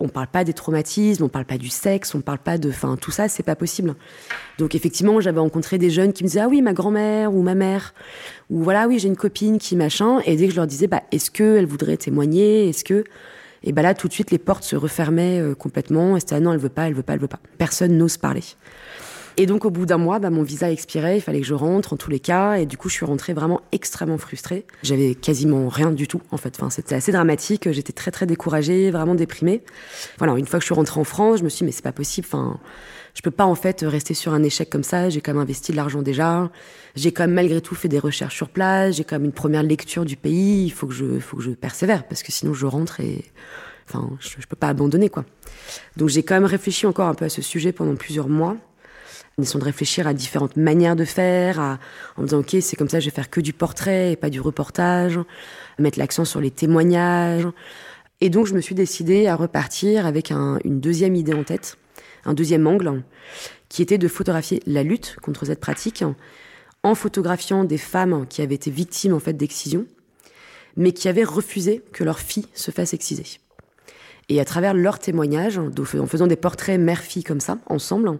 On 0.00 0.08
parle 0.08 0.26
pas 0.26 0.44
des 0.44 0.52
traumatismes, 0.52 1.24
on 1.24 1.28
parle 1.28 1.44
pas 1.44 1.58
du 1.58 1.68
sexe, 1.68 2.14
on 2.14 2.20
parle 2.20 2.38
pas 2.38 2.58
de, 2.58 2.68
enfin 2.68 2.96
tout 3.00 3.10
ça, 3.10 3.28
c'est 3.28 3.42
pas 3.42 3.54
possible. 3.54 3.94
Donc 4.58 4.74
effectivement, 4.74 5.20
j'avais 5.20 5.40
rencontré 5.40 5.78
des 5.78 5.90
jeunes 5.90 6.12
qui 6.12 6.24
me 6.24 6.28
disaient 6.28 6.40
ah 6.40 6.48
oui 6.48 6.62
ma 6.62 6.72
grand-mère 6.72 7.32
ou 7.32 7.42
ma 7.42 7.54
mère 7.54 7.94
ou 8.50 8.62
voilà 8.62 8.86
oui 8.88 8.98
j'ai 8.98 9.08
une 9.08 9.16
copine 9.16 9.58
qui 9.58 9.76
machin 9.76 10.20
et 10.26 10.36
dès 10.36 10.46
que 10.46 10.50
je 10.50 10.56
leur 10.56 10.66
disais 10.66 10.86
bah 10.86 11.02
est-ce 11.12 11.30
que 11.30 11.56
elle 11.56 11.66
voudrait 11.66 11.96
témoigner, 11.96 12.68
est-ce 12.68 12.84
que? 12.84 13.04
Et 13.62 13.72
bah 13.72 13.82
là 13.82 13.94
tout 13.94 14.08
de 14.08 14.12
suite 14.12 14.30
les 14.30 14.38
portes 14.38 14.64
se 14.64 14.76
refermaient 14.76 15.40
euh, 15.40 15.54
complètement 15.54 16.16
et 16.16 16.20
c'était 16.20 16.34
ah 16.34 16.40
non 16.40 16.52
elle 16.52 16.58
veut 16.58 16.68
pas, 16.68 16.86
elle 16.88 16.94
veut 16.94 17.02
pas, 17.02 17.14
elle 17.14 17.20
veut 17.20 17.28
pas. 17.28 17.40
Personne 17.56 17.96
n'ose 17.96 18.18
parler. 18.18 18.42
Et 19.36 19.46
donc 19.46 19.64
au 19.64 19.70
bout 19.70 19.84
d'un 19.84 19.98
mois, 19.98 20.20
bah, 20.20 20.30
mon 20.30 20.44
visa 20.44 20.70
expirait, 20.70 21.18
il 21.18 21.20
fallait 21.20 21.40
que 21.40 21.46
je 21.46 21.54
rentre 21.54 21.92
en 21.92 21.96
tous 21.96 22.10
les 22.10 22.20
cas, 22.20 22.54
et 22.54 22.66
du 22.66 22.76
coup 22.76 22.88
je 22.88 22.94
suis 22.94 23.04
rentrée 23.04 23.32
vraiment 23.32 23.62
extrêmement 23.72 24.18
frustrée. 24.18 24.64
J'avais 24.84 25.16
quasiment 25.16 25.68
rien 25.68 25.90
du 25.90 26.06
tout 26.06 26.22
en 26.30 26.36
fait. 26.36 26.54
Enfin, 26.56 26.70
c'était 26.70 26.94
assez 26.94 27.10
dramatique. 27.10 27.70
J'étais 27.72 27.92
très 27.92 28.12
très 28.12 28.26
découragée, 28.26 28.92
vraiment 28.92 29.16
déprimée. 29.16 29.62
Voilà, 30.18 30.38
une 30.38 30.46
fois 30.46 30.60
que 30.60 30.62
je 30.62 30.66
suis 30.66 30.74
rentrée 30.74 31.00
en 31.00 31.04
France, 31.04 31.40
je 31.40 31.44
me 31.44 31.48
suis 31.48 31.58
dit 31.58 31.64
mais 31.64 31.72
c'est 31.72 31.82
pas 31.82 31.92
possible. 31.92 32.28
Enfin, 32.30 32.60
je 33.14 33.22
peux 33.22 33.32
pas 33.32 33.44
en 33.44 33.56
fait 33.56 33.80
rester 33.82 34.14
sur 34.14 34.32
un 34.34 34.42
échec 34.44 34.70
comme 34.70 34.84
ça. 34.84 35.10
J'ai 35.10 35.20
quand 35.20 35.32
même 35.32 35.42
investi 35.42 35.72
de 35.72 35.76
l'argent 35.76 36.02
déjà. 36.02 36.50
J'ai 36.94 37.10
quand 37.10 37.24
même 37.24 37.34
malgré 37.34 37.60
tout 37.60 37.74
fait 37.74 37.88
des 37.88 37.98
recherches 37.98 38.36
sur 38.36 38.48
place. 38.48 38.96
J'ai 38.96 39.04
quand 39.04 39.16
même 39.16 39.24
une 39.24 39.32
première 39.32 39.64
lecture 39.64 40.04
du 40.04 40.16
pays. 40.16 40.64
Il 40.66 40.70
faut 40.70 40.86
que 40.86 40.94
je, 40.94 41.18
faut 41.18 41.38
que 41.38 41.42
je 41.42 41.50
persévère 41.50 42.06
parce 42.06 42.22
que 42.22 42.30
sinon 42.30 42.54
je 42.54 42.66
rentre 42.66 43.00
et 43.00 43.24
enfin 43.88 44.10
je, 44.20 44.28
je 44.38 44.46
peux 44.46 44.56
pas 44.56 44.68
abandonner 44.68 45.08
quoi. 45.08 45.24
Donc 45.96 46.08
j'ai 46.08 46.22
quand 46.22 46.34
même 46.34 46.44
réfléchi 46.44 46.86
encore 46.86 47.08
un 47.08 47.14
peu 47.14 47.24
à 47.24 47.28
ce 47.28 47.42
sujet 47.42 47.72
pendant 47.72 47.96
plusieurs 47.96 48.28
mois 48.28 48.56
essayant 49.42 49.58
de 49.60 49.64
réfléchir 49.64 50.06
à 50.06 50.14
différentes 50.14 50.56
manières 50.56 50.96
de 50.96 51.04
faire, 51.04 51.78
en 52.16 52.22
me 52.22 52.26
disant 52.26 52.38
ok 52.38 52.56
c'est 52.60 52.76
comme 52.76 52.88
ça 52.88 53.00
je 53.00 53.06
vais 53.06 53.14
faire 53.14 53.30
que 53.30 53.40
du 53.40 53.52
portrait 53.52 54.12
et 54.12 54.16
pas 54.16 54.30
du 54.30 54.40
reportage, 54.40 55.18
mettre 55.78 55.98
l'accent 55.98 56.24
sur 56.24 56.40
les 56.40 56.50
témoignages. 56.50 57.46
Et 58.20 58.30
donc 58.30 58.46
je 58.46 58.54
me 58.54 58.60
suis 58.60 58.74
décidée 58.74 59.26
à 59.26 59.36
repartir 59.36 60.06
avec 60.06 60.30
une 60.30 60.80
deuxième 60.80 61.16
idée 61.16 61.34
en 61.34 61.44
tête, 61.44 61.76
un 62.24 62.34
deuxième 62.34 62.66
angle, 62.66 63.02
qui 63.68 63.82
était 63.82 63.98
de 63.98 64.08
photographier 64.08 64.62
la 64.66 64.82
lutte 64.82 65.16
contre 65.20 65.44
cette 65.46 65.60
pratique 65.60 66.04
en 66.84 66.94
photographiant 66.94 67.64
des 67.64 67.78
femmes 67.78 68.26
qui 68.28 68.42
avaient 68.42 68.54
été 68.54 68.70
victimes 68.70 69.14
en 69.14 69.18
fait 69.18 69.32
d'excision, 69.32 69.86
mais 70.76 70.92
qui 70.92 71.08
avaient 71.08 71.24
refusé 71.24 71.82
que 71.92 72.04
leur 72.04 72.20
fille 72.20 72.46
se 72.54 72.70
fasse 72.70 72.94
exciser. 72.94 73.24
Et 74.28 74.40
à 74.40 74.44
travers 74.44 74.74
leurs 74.74 74.98
témoignages, 74.98 75.58
en 75.58 76.06
faisant 76.06 76.26
des 76.26 76.36
portraits 76.36 76.80
mère-fille 76.80 77.24
comme 77.24 77.40
ça, 77.40 77.58
ensemble, 77.66 78.18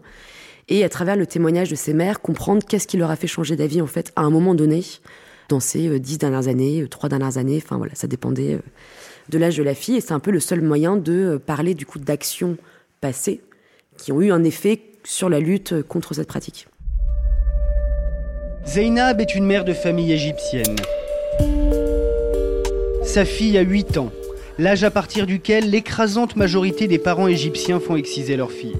et 0.68 0.84
à 0.84 0.88
travers 0.88 1.16
le 1.16 1.26
témoignage 1.26 1.70
de 1.70 1.74
ces 1.74 1.94
mères, 1.94 2.20
comprendre 2.20 2.62
qu'est-ce 2.66 2.86
qui 2.86 2.96
leur 2.96 3.10
a 3.10 3.16
fait 3.16 3.26
changer 3.26 3.56
d'avis 3.56 3.80
en 3.80 3.86
fait 3.86 4.12
à 4.16 4.22
un 4.22 4.30
moment 4.30 4.54
donné 4.54 4.82
dans 5.48 5.60
ces 5.60 5.88
euh, 5.88 5.98
dix 5.98 6.18
dernières 6.18 6.48
années, 6.48 6.82
euh, 6.82 6.88
trois 6.88 7.08
dernières 7.08 7.38
années, 7.38 7.62
enfin 7.62 7.80
ça 7.92 8.06
dépendait 8.06 8.54
euh, 8.54 8.62
de 9.28 9.38
l'âge 9.38 9.56
de 9.56 9.62
la 9.62 9.74
fille 9.74 9.96
et 9.96 10.00
c'est 10.00 10.12
un 10.12 10.20
peu 10.20 10.30
le 10.30 10.40
seul 10.40 10.62
moyen 10.62 10.96
de 10.96 11.40
parler 11.44 11.74
du 11.74 11.86
coup 11.86 11.98
d'actions 11.98 12.56
passées 13.00 13.40
qui 13.98 14.12
ont 14.12 14.20
eu 14.20 14.32
un 14.32 14.42
effet 14.42 14.80
sur 15.04 15.28
la 15.28 15.40
lutte 15.40 15.82
contre 15.82 16.14
cette 16.14 16.28
pratique. 16.28 16.66
Zainab 18.66 19.20
est 19.20 19.34
une 19.34 19.44
mère 19.44 19.64
de 19.64 19.74
famille 19.74 20.12
égyptienne. 20.12 20.76
Sa 23.04 23.26
fille 23.26 23.58
a 23.58 23.60
8 23.60 23.98
ans, 23.98 24.10
l'âge 24.58 24.82
à 24.82 24.90
partir 24.90 25.26
duquel 25.26 25.70
l'écrasante 25.70 26.36
majorité 26.36 26.88
des 26.88 26.98
parents 26.98 27.28
égyptiens 27.28 27.78
font 27.78 27.96
exciser 27.96 28.36
leur 28.36 28.50
fille. 28.50 28.76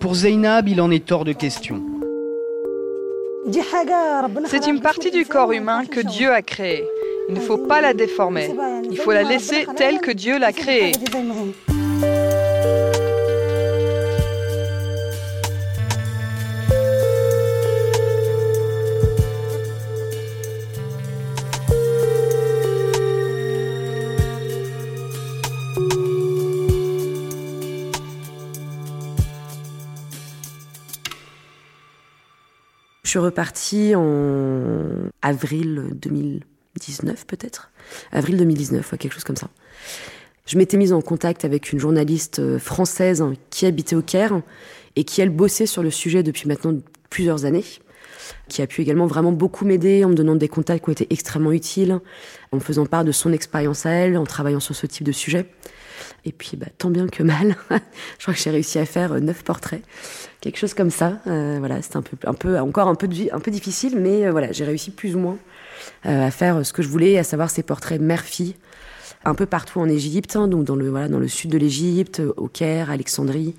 Pour 0.00 0.14
Zainab, 0.14 0.68
il 0.68 0.80
en 0.80 0.90
est 0.90 1.10
hors 1.12 1.24
de 1.24 1.32
question. 1.32 1.82
C'est 4.46 4.66
une 4.66 4.80
partie 4.80 5.10
du 5.10 5.24
corps 5.24 5.52
humain 5.52 5.84
que 5.86 6.00
Dieu 6.00 6.32
a 6.32 6.42
créée. 6.42 6.84
Il 7.28 7.34
ne 7.34 7.40
faut 7.40 7.58
pas 7.58 7.80
la 7.80 7.94
déformer. 7.94 8.50
Il 8.90 8.98
faut 8.98 9.12
la 9.12 9.22
laisser 9.22 9.66
telle 9.76 10.00
que 10.00 10.10
Dieu 10.10 10.38
l'a 10.38 10.52
créée. 10.52 10.92
Je 33.06 33.10
suis 33.10 33.20
repartie 33.20 33.94
en 33.94 35.12
avril 35.22 35.90
2019 35.94 37.24
peut-être. 37.28 37.70
Avril 38.10 38.36
2019, 38.36 38.94
quelque 38.98 39.12
chose 39.12 39.22
comme 39.22 39.36
ça. 39.36 39.48
Je 40.44 40.58
m'étais 40.58 40.76
mise 40.76 40.92
en 40.92 41.00
contact 41.00 41.44
avec 41.44 41.72
une 41.72 41.78
journaliste 41.78 42.40
euh, 42.40 42.58
française 42.58 43.24
qui 43.50 43.64
habitait 43.64 43.94
au 43.94 44.02
Caire 44.02 44.40
et 44.96 45.04
qui, 45.04 45.20
elle, 45.20 45.30
bossait 45.30 45.66
sur 45.66 45.84
le 45.84 45.92
sujet 45.92 46.24
depuis 46.24 46.48
maintenant 46.48 46.74
plusieurs 47.08 47.44
années 47.44 47.62
qui 48.48 48.60
a 48.60 48.66
pu 48.66 48.82
également 48.82 49.06
vraiment 49.06 49.30
beaucoup 49.30 49.64
m'aider 49.64 50.04
en 50.04 50.08
me 50.08 50.14
donnant 50.14 50.34
des 50.34 50.48
contacts 50.48 50.84
qui 50.84 50.90
ont 50.90 50.92
été 50.92 51.06
extrêmement 51.10 51.52
utiles, 51.52 52.00
en 52.50 52.58
faisant 52.58 52.86
part 52.86 53.04
de 53.04 53.12
son 53.12 53.32
expérience 53.32 53.86
à 53.86 53.90
elle, 53.90 54.16
en 54.16 54.24
travaillant 54.24 54.58
sur 54.58 54.74
ce 54.74 54.86
type 54.86 55.04
de 55.04 55.12
sujet. 55.12 55.46
Et 56.24 56.32
puis, 56.32 56.56
bah, 56.56 56.66
tant 56.78 56.90
bien 56.90 57.06
que 57.06 57.22
mal, 57.22 57.56
je 57.70 58.22
crois 58.22 58.34
que 58.34 58.40
j'ai 58.40 58.50
réussi 58.50 58.78
à 58.78 58.86
faire 58.86 59.12
euh, 59.12 59.20
neuf 59.20 59.42
portraits, 59.42 59.82
quelque 60.40 60.58
chose 60.58 60.74
comme 60.74 60.90
ça. 60.90 61.18
Euh, 61.26 61.56
voilà, 61.58 61.82
c'était 61.82 61.96
un 61.96 62.02
peu, 62.02 62.16
un 62.26 62.34
peu, 62.34 62.58
encore 62.58 62.88
un 62.88 62.94
peu, 62.94 63.08
un 63.32 63.40
peu 63.40 63.50
difficile, 63.50 63.98
mais 63.98 64.26
euh, 64.26 64.30
voilà, 64.30 64.52
j'ai 64.52 64.64
réussi 64.64 64.90
plus 64.90 65.16
ou 65.16 65.18
moins 65.18 65.38
à 66.04 66.30
faire 66.30 66.64
ce 66.64 66.72
que 66.72 66.82
je 66.82 66.88
voulais, 66.88 67.18
à 67.18 67.22
savoir 67.22 67.50
ces 67.50 67.62
portraits 67.62 68.00
mère-fille, 68.00 68.56
un 69.24 69.34
peu 69.34 69.46
partout 69.46 69.78
en 69.78 69.88
Égypte, 69.88 70.34
hein, 70.34 70.48
donc 70.48 70.64
dans 70.64 70.74
le, 70.74 70.88
voilà, 70.88 71.08
dans 71.08 71.18
le 71.18 71.28
sud 71.28 71.50
de 71.50 71.58
l'Égypte, 71.58 72.22
au 72.36 72.48
Caire, 72.48 72.90
Alexandrie, 72.90 73.54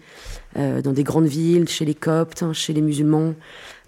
dans 0.55 0.93
des 0.93 1.03
grandes 1.03 1.27
villes, 1.27 1.69
chez 1.69 1.85
les 1.85 1.93
Coptes, 1.93 2.43
hein, 2.43 2.53
chez 2.53 2.73
les 2.73 2.81
musulmans, 2.81 3.33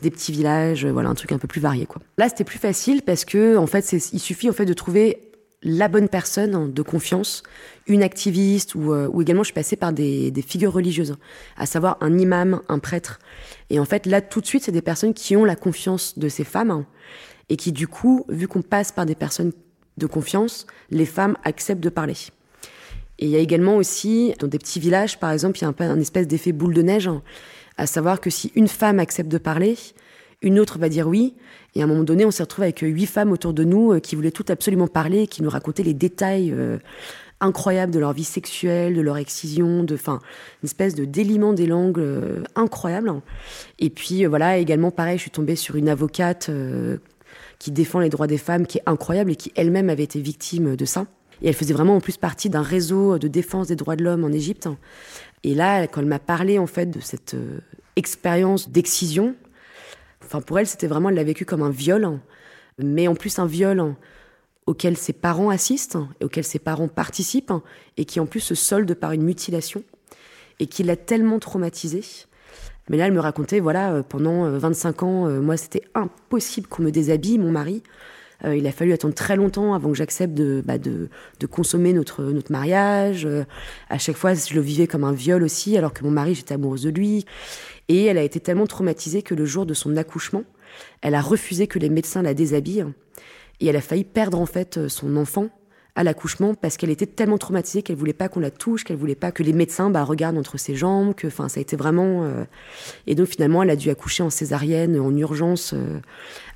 des 0.02 0.12
petits 0.12 0.32
villages, 0.32 0.86
voilà, 0.86 1.10
un 1.10 1.16
truc 1.16 1.32
un 1.32 1.38
peu 1.38 1.48
plus 1.48 1.60
varié. 1.60 1.88
Là, 2.18 2.30
c'était 2.30 2.44
plus 2.44 2.60
facile 2.60 3.02
parce 3.02 3.26
que, 3.26 3.58
en 3.58 3.68
fait, 3.68 3.92
il 3.92 4.20
suffit 4.20 4.50
en 4.50 4.54
fait 4.54 4.66
de 4.66 4.74
trouver 4.74 5.29
la 5.62 5.90
bonne 5.90 6.08
personne 6.08 6.72
de 6.72 6.82
confiance, 6.82 7.44
une 7.88 8.02
activiste 8.02 8.76
ou, 8.76 8.94
euh, 8.94 9.10
ou 9.12 9.22
également 9.22 9.44
je 9.44 9.48
suis 9.48 9.54
passée 9.54 9.76
par 9.76 9.92
des, 9.92 10.32
des, 10.32 10.42
figures 10.42 10.72
religieuses, 10.72 11.16
à 11.58 11.66
savoir 11.66 11.98
un 12.02 12.18
imam, 12.18 12.62
un 12.70 12.80
prêtre. 12.80 13.20
Et 13.70 13.80
en 13.80 13.86
fait 13.86 14.06
là 14.06 14.22
tout 14.22 14.40
de 14.40 14.46
suite 14.46 14.64
c'est 14.64 14.72
des 14.72 14.82
personnes 14.82 15.14
qui 15.14 15.36
ont 15.36 15.44
la 15.44 15.56
confiance 15.56 16.18
de 16.18 16.30
ces 16.30 16.46
femmes 16.46 16.86
et 17.50 17.58
qui 17.58 17.72
du 17.72 17.88
coup 17.88 18.26
vu 18.30 18.48
qu'on 18.48 18.62
passe 18.62 18.92
par 18.92 19.06
des 19.06 19.16
personnes 19.16 19.52
de 19.98 20.06
confiance, 20.06 20.66
les 20.92 21.06
femmes 21.06 21.36
acceptent 21.44 21.84
de 21.84 21.90
parler. 21.90 22.16
Et 23.18 23.26
il 23.26 23.32
y 23.32 23.36
a 23.36 23.40
également 23.40 23.76
aussi 23.76 24.34
dans 24.40 24.48
des 24.48 24.60
petits 24.60 24.80
villages 24.80 25.20
par 25.20 25.32
exemple 25.32 25.58
il 25.58 25.64
y 25.64 25.66
a 25.66 25.68
un 25.68 25.90
un 25.90 26.00
espèce 26.00 26.28
d'effet 26.28 26.54
boule 26.54 26.74
de 26.74 26.82
neige, 26.82 27.10
à 27.76 27.86
savoir 27.86 28.22
que 28.22 28.30
si 28.30 28.52
une 28.56 28.70
femme 28.70 29.00
accepte 29.00 29.30
de 29.30 29.38
parler, 29.38 29.78
une 30.42 30.60
autre 30.60 30.80
va 30.80 30.90
dire 30.90 31.08
oui. 31.08 31.36
Et 31.76 31.82
à 31.82 31.84
un 31.84 31.88
moment 31.88 32.04
donné, 32.04 32.26
on 32.26 32.32
s'est 32.32 32.44
retrouvé 32.44 32.68
avec 32.68 32.80
huit 32.80 33.06
femmes 33.06 33.32
autour 33.32 33.54
de 33.54 33.64
nous 33.64 33.94
euh, 33.94 34.00
qui 34.00 34.16
voulaient 34.16 34.32
toutes 34.32 34.50
absolument 34.50 34.88
parler, 34.88 35.28
qui 35.28 35.44
nous 35.44 35.50
racontaient 35.50 35.84
les 35.84 35.94
détails 35.94 36.52
euh, 36.52 36.78
incroyables 37.42 37.94
de 37.94 38.00
leur 38.00 38.14
vie 38.14 38.24
sexuelle, 38.24 38.96
de 38.96 39.02
leur 39.02 39.18
excision, 39.18 39.84
de, 39.84 39.96
enfin, 39.96 40.20
une 40.64 40.68
espèce 40.68 40.96
de 40.96 41.06
déliement 41.06 41.54
des 41.54 41.68
langues 41.68 42.00
euh, 42.00 42.44
incroyable. 42.56 43.14
Et 43.80 43.90
puis 43.90 44.26
voilà, 44.26 44.58
également 44.58 44.92
pareil, 44.92 45.18
je 45.18 45.24
suis 45.24 45.32
tombée 45.32 45.56
sur 45.56 45.76
une 45.76 45.90
avocate 45.90 46.50
qui 47.60 47.72
défend 47.72 48.00
les 48.00 48.10
droits 48.10 48.28
des 48.28 48.38
femmes, 48.38 48.66
qui 48.66 48.78
est 48.80 48.84
incroyable 48.86 49.32
et 49.32 49.36
qui 49.36 49.52
elle-même 49.56 49.90
avait 49.90 50.04
été 50.04 50.22
victime 50.22 50.76
de 50.76 50.86
ça. 50.86 51.06
Et 51.42 51.48
elle 51.48 51.54
faisait 51.54 51.74
vraiment 51.74 51.98
en 51.98 52.02
plus 52.02 52.18
partie 52.18 52.50
d'un 52.50 52.62
réseau 52.62 53.18
de 53.18 53.28
défense 53.28 53.68
des 53.68 53.76
droits 53.76 53.96
de 53.96 54.04
l'homme 54.04 54.24
en 54.24 54.32
Égypte. 54.32 54.68
Et 55.44 55.56
là, 55.56 55.88
quand 55.88 56.02
elle 56.02 56.08
m'a 56.08 56.20
parlé 56.20 56.60
en 56.60 56.68
fait 56.68 56.88
de 56.88 57.00
cette 57.00 57.36
expérience 57.96 58.70
d'excision, 58.70 59.36
Enfin, 60.30 60.42
pour 60.42 60.60
elle, 60.60 60.68
c'était 60.68 60.86
vraiment, 60.86 61.10
elle 61.10 61.16
l'a 61.16 61.24
vécu 61.24 61.44
comme 61.44 61.64
un 61.64 61.72
viol, 61.72 62.20
mais 62.78 63.08
en 63.08 63.16
plus 63.16 63.40
un 63.40 63.48
viol 63.48 63.96
auquel 64.68 64.96
ses 64.96 65.12
parents 65.12 65.50
assistent 65.50 65.98
et 66.22 66.26
auquel 66.26 66.44
ses 66.44 66.60
parents 66.60 66.88
participent 66.88 67.52
et 67.98 68.06
qui 68.06 68.20
en 68.20 68.28
plus 68.28 68.40
se 68.40 68.54
solde 68.54 68.94
par 68.94 69.12
une 69.12 69.24
mutilation 69.24 69.84
et 70.60 70.68
qui 70.68 70.84
l'a 70.84 70.96
tellement 70.96 71.40
traumatisée. 71.40 72.04
Mais 72.90 72.98
là, 72.98 73.08
elle 73.08 73.14
me 73.14 73.20
racontait, 73.20 73.60
voilà, 73.60 73.92
euh, 73.92 74.04
pendant 74.04 74.48
25 74.52 75.02
euh, 75.02 75.06
ans, 75.06 75.26
euh, 75.26 75.42
moi, 75.42 75.58
c'était 75.58 75.82
impossible 75.96 76.68
qu'on 76.68 76.84
me 76.84 76.92
déshabille, 76.92 77.40
mon 77.40 77.52
mari. 77.52 77.82
Il 78.46 78.66
a 78.68 78.72
fallu 78.72 78.94
attendre 78.94 79.14
très 79.14 79.36
longtemps 79.36 79.74
avant 79.74 79.90
que 79.90 79.98
j'accepte 79.98 80.34
de, 80.34 80.64
bah, 80.66 80.78
de, 80.78 81.10
de, 81.40 81.46
consommer 81.46 81.94
notre, 81.94 82.24
notre 82.24 82.52
mariage. 82.52 83.28
à 83.90 83.98
chaque 83.98 84.16
fois, 84.16 84.34
je 84.34 84.54
le 84.54 84.62
vivais 84.62 84.88
comme 84.88 85.04
un 85.04 85.12
viol 85.12 85.44
aussi, 85.44 85.78
alors 85.78 85.94
que 85.94 86.04
mon 86.04 86.12
mari, 86.12 86.36
j'étais 86.36 86.54
amoureuse 86.54 86.84
de 86.84 86.90
lui. 86.90 87.26
Et 87.90 88.06
elle 88.06 88.18
a 88.18 88.24
été 88.24 88.40
tellement 88.40 88.68
traumatisée 88.68 89.24
que 89.24 89.36
le 89.36 89.46
jour 89.46 89.66
de 89.66 89.74
son 89.74 89.98
accouchement, 89.98 90.44
elle 91.02 91.16
a 91.16 91.22
refusé 91.22 91.68
que 91.68 91.80
les 91.80 91.90
médecins 91.90 92.22
la 92.22 92.34
déshabillent. 92.34 92.86
Et 93.60 93.68
elle 93.68 93.76
a 93.76 93.82
failli 93.82 94.06
perdre 94.06 94.40
en 94.40 94.46
fait 94.46 94.88
son 94.88 95.18
enfant 95.18 95.50
à 96.00 96.04
l'accouchement 96.06 96.54
parce 96.54 96.78
qu'elle 96.78 96.92
était 96.92 97.06
tellement 97.06 97.38
traumatisée 97.38 97.82
qu'elle 97.82 97.98
voulait 97.98 98.14
pas 98.14 98.30
qu'on 98.30 98.40
la 98.40 98.52
touche, 98.52 98.86
qu'elle 98.86 98.96
voulait 98.96 99.16
pas 99.16 99.34
que 99.34 99.44
les 99.44 99.52
médecins 99.52 99.90
bah, 99.90 100.06
regardent 100.06 100.38
entre 100.38 100.58
ses 100.58 100.74
jambes, 100.74 101.14
que 101.14 101.28
enfin 101.28 101.50
ça 101.50 101.60
a 101.60 101.62
été 101.62 101.76
vraiment 101.76 102.24
euh, 102.24 102.46
et 103.06 103.16
donc 103.16 103.28
finalement 103.28 103.64
elle 103.64 103.70
a 103.70 103.76
dû 103.76 103.90
accoucher 103.90 104.24
en 104.24 104.30
césarienne 104.30 104.98
en 104.98 105.14
urgence 105.18 105.74
euh, 105.74 106.00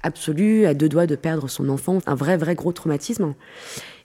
absolue, 0.01 0.65
à 0.65 0.73
deux 0.73 0.88
doigts 0.88 1.07
de 1.07 1.17
perdre 1.17 1.50
son 1.50 1.67
enfant, 1.67 1.97
un 2.05 2.15
vrai 2.15 2.38
vrai 2.38 2.55
gros 2.55 2.71
traumatisme. 2.71 3.33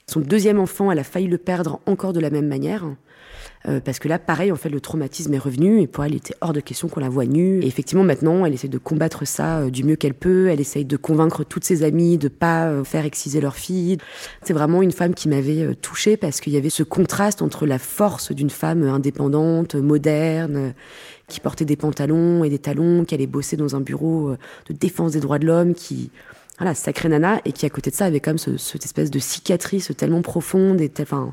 Son 0.09 0.19
deuxième 0.19 0.59
enfant, 0.59 0.91
elle 0.91 0.99
a 0.99 1.05
failli 1.05 1.29
le 1.29 1.39
perdre 1.39 1.79
encore 1.87 2.13
de 2.13 2.19
la 2.19 2.31
même 2.31 2.49
manière. 2.49 2.85
Euh, 3.67 3.81
parce 3.85 3.99
que 3.99 4.09
là, 4.09 4.19
pareil, 4.19 4.53
en 4.53 4.57
fait, 4.57 4.69
le 4.69 4.81
traumatisme 4.81 5.35
est 5.35 5.39
revenu 5.39 5.81
et 5.81 5.87
pour 5.87 6.05
elle, 6.05 6.13
il 6.13 6.19
était 6.19 6.35
hors 6.41 6.53
de 6.53 6.61
question 6.61 6.89
qu'on 6.89 7.01
la 7.01 7.09
voie 7.09 7.27
nue. 7.27 7.61
Et 7.63 7.67
effectivement, 7.67 8.05
maintenant, 8.05 8.47
elle 8.47 8.55
essaie 8.55 8.69
de 8.69 8.79
combattre 8.79 9.27
ça 9.27 9.59
euh, 9.59 9.71
du 9.71 9.85
mieux 9.85 9.97
qu'elle 9.97 10.15
peut. 10.15 10.49
Elle 10.49 10.61
essaye 10.61 10.85
de 10.85 10.97
convaincre 10.97 11.45
toutes 11.45 11.65
ses 11.65 11.83
amies 11.83 12.19
de 12.19 12.29
pas 12.29 12.67
euh, 12.67 12.85
faire 12.85 13.05
exciser 13.05 13.41
leur 13.41 13.57
fille. 13.57 13.99
C'est 14.43 14.53
vraiment 14.53 14.83
une 14.83 14.93
femme 14.93 15.15
qui 15.15 15.29
m'avait 15.29 15.75
touchée 15.75 16.17
parce 16.17 16.41
qu'il 16.41 16.53
y 16.53 16.57
avait 16.57 16.71
ce 16.71 16.83
contraste 16.83 17.43
entre 17.43 17.67
la 17.67 17.79
force 17.79 18.33
d'une 18.33 18.51
femme 18.51 18.85
indépendante, 18.85 19.75
moderne, 19.75 20.75
qui 21.27 21.41
portait 21.41 21.65
des 21.65 21.77
pantalons 21.77 22.45
et 22.45 22.51
des 22.51 22.59
talons, 22.59 23.05
qui 23.05 23.15
allait 23.15 23.27
bosser 23.27 23.57
dans 23.57 23.77
un 23.77 23.81
bureau 23.81 24.35
de 24.69 24.73
défense 24.73 25.13
des 25.13 25.21
droits 25.21 25.39
de 25.39 25.47
l'homme, 25.47 25.75
qui 25.75 26.11
voilà, 26.59 26.75
sacrée 26.75 27.09
nana, 27.09 27.41
et 27.45 27.53
qui 27.53 27.67
à 27.67 27.71
côté 27.71 27.91
de 27.91 27.97
ça 27.97 28.07
avait 28.07 28.21
quand 28.21 28.31
même 28.31 28.39
ce, 28.39 28.57
cette 28.57 28.85
espèce 28.85 29.11
de 29.11 29.19
cicatrice 29.19 29.93
tellement 29.97 30.23
profonde 30.23 30.81
et 30.81 30.91
enfin. 31.01 31.33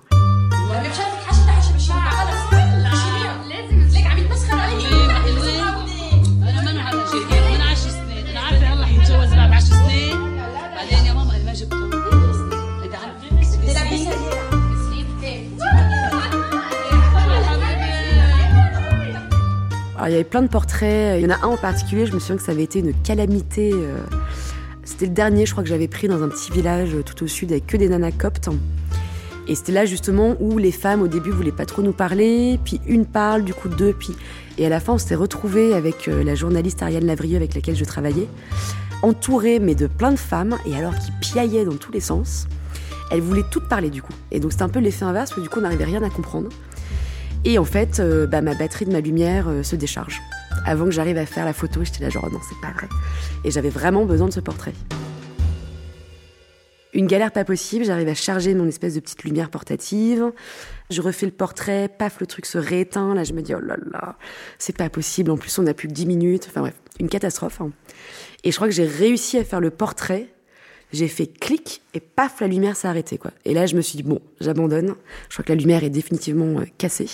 Il 20.05 20.11
y 20.11 20.15
avait 20.15 20.23
plein 20.23 20.41
de 20.41 20.47
portraits. 20.47 21.19
Il 21.19 21.23
y 21.23 21.25
en 21.25 21.35
a 21.35 21.45
un 21.45 21.49
en 21.49 21.57
particulier, 21.57 22.05
je 22.05 22.13
me 22.13 22.19
souviens 22.19 22.37
que 22.37 22.43
ça 22.43 22.51
avait 22.51 22.63
été 22.63 22.79
une 22.79 22.93
calamité. 22.93 23.71
Euh, 23.73 23.97
c'était 24.83 25.05
le 25.05 25.13
dernier, 25.13 25.45
je 25.45 25.51
crois, 25.51 25.63
que 25.63 25.69
j'avais 25.69 25.87
pris 25.87 26.07
dans 26.07 26.21
un 26.23 26.29
petit 26.29 26.51
village 26.51 26.95
tout 27.05 27.23
au 27.23 27.27
sud 27.27 27.51
avec 27.51 27.65
que 27.65 27.77
des 27.77 27.89
nanas 27.89 28.11
coptes. 28.11 28.49
Et 29.47 29.55
c'était 29.55 29.71
là 29.71 29.85
justement 29.85 30.35
où 30.39 30.57
les 30.57 30.71
femmes 30.71 31.01
au 31.01 31.07
début 31.07 31.29
voulaient 31.29 31.51
pas 31.51 31.65
trop 31.65 31.83
nous 31.83 31.93
parler, 31.93 32.59
puis 32.63 32.81
une 32.87 33.05
parle, 33.05 33.43
du 33.43 33.53
coup 33.53 33.69
deux, 33.69 33.93
puis 33.93 34.15
et 34.57 34.65
à 34.65 34.69
la 34.69 34.79
fin 34.79 34.93
on 34.93 34.97
s'était 34.97 35.15
retrouvés 35.15 35.73
avec 35.73 36.07
euh, 36.07 36.23
la 36.23 36.33
journaliste 36.33 36.81
Ariane 36.81 37.05
Lavrieux 37.05 37.35
avec 37.35 37.53
laquelle 37.53 37.75
je 37.75 37.83
travaillais, 37.85 38.27
entourée 39.03 39.59
mais 39.59 39.75
de 39.75 39.85
plein 39.85 40.11
de 40.11 40.17
femmes 40.17 40.57
et 40.65 40.75
alors 40.75 40.95
qui 40.95 41.11
piaillaient 41.21 41.65
dans 41.65 41.75
tous 41.75 41.91
les 41.91 41.99
sens. 41.99 42.47
Elles 43.11 43.21
voulaient 43.21 43.45
toutes 43.51 43.67
parler 43.69 43.91
du 43.91 44.01
coup. 44.01 44.13
Et 44.31 44.39
donc 44.39 44.51
c'était 44.51 44.63
un 44.63 44.69
peu 44.69 44.79
l'effet 44.79 45.05
inverse, 45.05 45.29
parce 45.29 45.39
que 45.39 45.41
du 45.41 45.49
coup 45.49 45.59
on 45.59 45.63
n'arrivait 45.63 45.85
rien 45.85 46.01
à 46.01 46.09
comprendre. 46.09 46.49
Et 47.47 47.59
en 47.59 47.63
fait, 47.63 47.99
euh, 47.99 48.25
bah, 48.25 48.41
ma 48.41 48.55
batterie 48.55 48.85
de 48.85 48.91
ma 48.91 49.01
lumière 49.01 49.47
euh, 49.47 49.61
se 49.61 49.75
décharge. 49.75 50.19
Avant 50.65 50.85
que 50.85 50.91
j'arrive 50.91 51.17
à 51.19 51.27
faire 51.27 51.45
la 51.45 51.53
photo, 51.53 51.83
j'étais 51.83 52.03
là 52.03 52.09
genre 52.09 52.27
non, 52.31 52.39
c'est 52.49 52.59
pas 52.59 52.73
vrai. 52.73 52.87
Et 53.43 53.51
j'avais 53.51 53.69
vraiment 53.69 54.05
besoin 54.05 54.27
de 54.27 54.33
ce 54.33 54.39
portrait. 54.39 54.73
Une 56.93 57.05
galère 57.05 57.31
pas 57.31 57.45
possible, 57.45 57.85
j'arrive 57.85 58.07
à 58.07 58.15
charger 58.15 58.55
mon 58.55 58.67
espèce 58.67 58.95
de 58.95 58.99
petite 58.99 59.23
lumière 59.25 59.51
portative. 59.51 60.31
Je 60.89 61.01
refais 61.03 61.27
le 61.27 61.31
portrait, 61.31 61.87
paf, 61.87 62.19
le 62.19 62.25
truc 62.25 62.47
se 62.47 62.57
rééteint. 62.57 63.13
Là, 63.13 63.23
je 63.23 63.33
me 63.33 63.43
dis, 63.43 63.53
oh 63.53 63.59
là 63.59 63.75
là, 63.91 64.17
c'est 64.57 64.75
pas 64.75 64.89
possible. 64.89 65.29
En 65.29 65.37
plus, 65.37 65.59
on 65.59 65.63
n'a 65.63 65.75
plus 65.75 65.87
que 65.87 65.93
10 65.93 66.07
minutes. 66.07 66.47
Enfin 66.49 66.61
bref, 66.61 66.75
une 66.99 67.09
catastrophe. 67.09 67.61
Hein. 67.61 67.71
Et 68.43 68.51
je 68.51 68.55
crois 68.55 68.67
que 68.67 68.73
j'ai 68.73 68.85
réussi 68.85 69.37
à 69.37 69.43
faire 69.43 69.59
le 69.59 69.69
portrait. 69.69 70.29
J'ai 70.93 71.09
fait 71.09 71.27
clic 71.27 71.81
et 71.93 71.99
paf, 71.99 72.39
la 72.39 72.47
lumière 72.47 72.75
s'est 72.75 72.87
arrêtée. 72.87 73.19
Et 73.43 73.53
là, 73.53 73.65
je 73.65 73.75
me 73.75 73.81
suis 73.81 73.97
dit, 73.97 74.03
bon, 74.03 74.21
j'abandonne. 74.39 74.95
Je 75.29 75.35
crois 75.35 75.43
que 75.43 75.51
la 75.51 75.59
lumière 75.59 75.83
est 75.83 75.89
définitivement 75.89 76.61
euh, 76.61 76.65
cassée. 76.77 77.09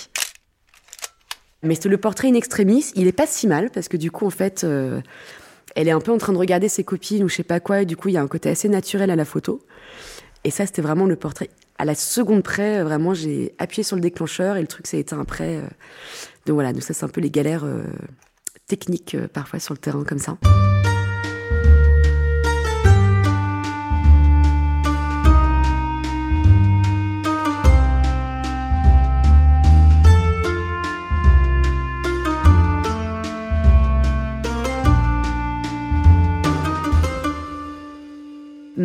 Mais 1.64 1.76
le 1.86 1.98
portrait 1.98 2.28
in 2.28 2.34
extremis, 2.34 2.92
il 2.96 3.08
est 3.08 3.12
pas 3.12 3.28
si 3.28 3.48
mal 3.48 3.70
parce 3.70 3.88
que 3.88 3.98
du 3.98 4.10
coup, 4.10 4.26
en 4.26 4.32
fait, 4.32 4.64
euh, 4.64 5.00
elle 5.76 5.88
est 5.88 5.92
un 5.92 6.00
peu 6.00 6.12
en 6.12 6.18
train 6.18 6.34
de 6.34 6.38
regarder 6.38 6.70
ses 6.70 6.84
copines 6.84 7.24
ou 7.24 7.30
je 7.30 7.36
sais 7.36 7.44
pas 7.44 7.60
quoi, 7.60 7.82
et 7.82 7.86
du 7.86 7.96
coup, 7.96 8.10
il 8.10 8.14
y 8.14 8.18
a 8.18 8.22
un 8.22 8.28
côté 8.28 8.50
assez 8.50 8.68
naturel 8.68 9.12
à 9.12 9.16
la 9.16 9.26
photo. 9.26 9.62
Et 10.44 10.50
ça, 10.50 10.66
c'était 10.66 10.82
vraiment 10.82 11.06
le 11.06 11.16
portrait. 11.16 11.50
À 11.78 11.86
la 11.86 11.94
seconde 11.94 12.44
près, 12.44 12.80
euh, 12.80 12.84
vraiment, 12.84 13.14
j'ai 13.14 13.54
appuyé 13.60 13.84
sur 13.84 13.96
le 13.96 14.02
déclencheur 14.02 14.58
et 14.58 14.62
le 14.62 14.68
truc 14.68 14.88
s'est 14.88 15.00
éteint 15.00 15.22
après. 15.22 15.58
Euh. 15.58 15.68
Donc 16.48 16.56
voilà, 16.56 16.74
donc 16.74 16.82
ça, 16.82 16.94
c'est 16.94 17.06
un 17.06 17.10
peu 17.10 17.22
les 17.22 17.30
galères 17.30 17.66
techniques 18.66 19.16
parfois 19.32 19.60
sur 19.60 19.76
le 19.76 19.80
terrain 19.80 20.04
comme 20.04 20.18
ça. 20.18 20.38